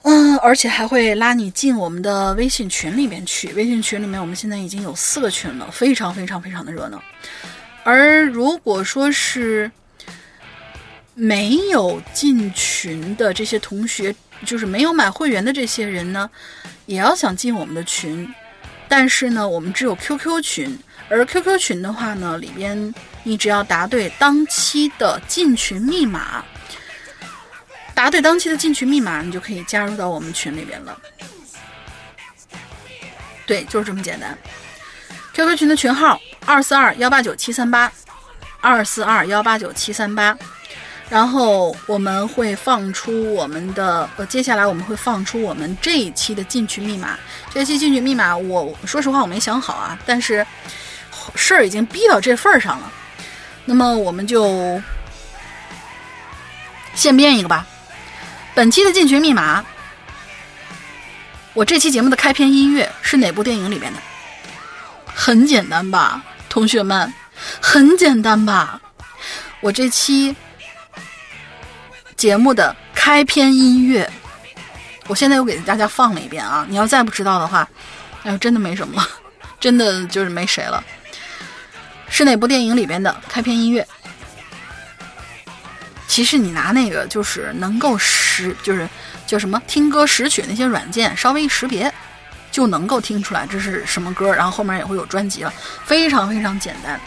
[0.04, 3.52] 嗯，而且还会拉你进我们的微信群里面去。
[3.56, 7.04] 微信群里面我们现在已经有四个群了，非常非常非常的热闹。
[7.84, 9.70] 而如果说是，
[11.16, 14.14] 没有进群的这些同学，
[14.46, 16.30] 就是没有买会员的这些人呢，
[16.88, 18.28] 也要想进我们的群，
[18.88, 20.80] 但是呢，我们只有 QQ 群，
[21.10, 26.44] 而 QQ 群的话呢，里边你只要答对当期的进群密码，
[27.94, 31.00] 答对当期的进群密码，你就可以加入到我们群里边了。
[33.46, 34.36] 对，就是这么简单。
[35.34, 37.92] QQ 群的群号二四二幺八九七三八，
[38.62, 40.36] 二四二幺八九七三八。
[41.14, 47.20] 然后我们会放出我们的呃，接下来我们会放出我们这一期的进群密码。
[47.54, 50.44] 这期进群密码，我说实话我没想好啊，但是
[51.36, 52.92] 事儿已经逼到这份儿上了，
[53.64, 54.82] 那么我们就
[56.96, 57.64] 现编一个吧。
[58.56, 59.64] 本期的进群密码，
[61.54, 64.00] 我这期节目的开篇音乐是哪部电影里边的？
[65.06, 67.14] 很简单吧，同学们，
[67.62, 68.82] 很简单吧。
[69.62, 70.36] 我这期
[72.24, 74.10] 节目的开篇音乐，
[75.08, 76.66] 我现在又给大家放了一遍啊！
[76.70, 77.68] 你要再不知道的话，
[78.24, 79.10] 哎呦，真的没什么了，
[79.60, 80.82] 真的就是没谁了。
[82.08, 83.86] 是哪部电影里边的开篇音乐？
[86.08, 88.88] 其实你拿那个就是能够识，就是
[89.28, 91.94] 叫什么听歌识曲那些软件，稍微一识别，
[92.54, 96.98] 就能够听出来这是什么歌，然后后面也会有专辑了，非常非常简单。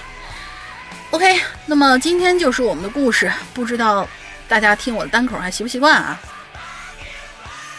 [1.12, 4.06] OK，那么今天就是我们的故事，不知道
[4.48, 6.20] 大家听我的单口还习不习惯啊？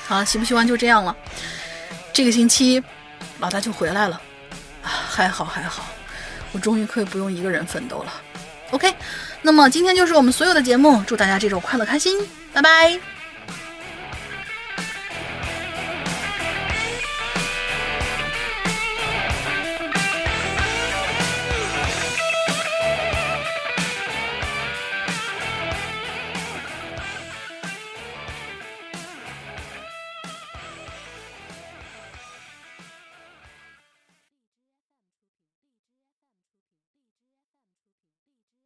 [0.06, 1.16] 好，习不习惯就这样了。
[2.14, 2.82] 这个星期
[3.40, 4.22] 老大就回来了，
[4.84, 5.86] 啊，还好还好，
[6.52, 8.14] 我终于可以不用一个人奋斗了。
[8.72, 8.94] OK，
[9.42, 12.18] 那么今天就是我们所有的节目，祝大家这周快乐开心，
[12.54, 13.17] 拜拜。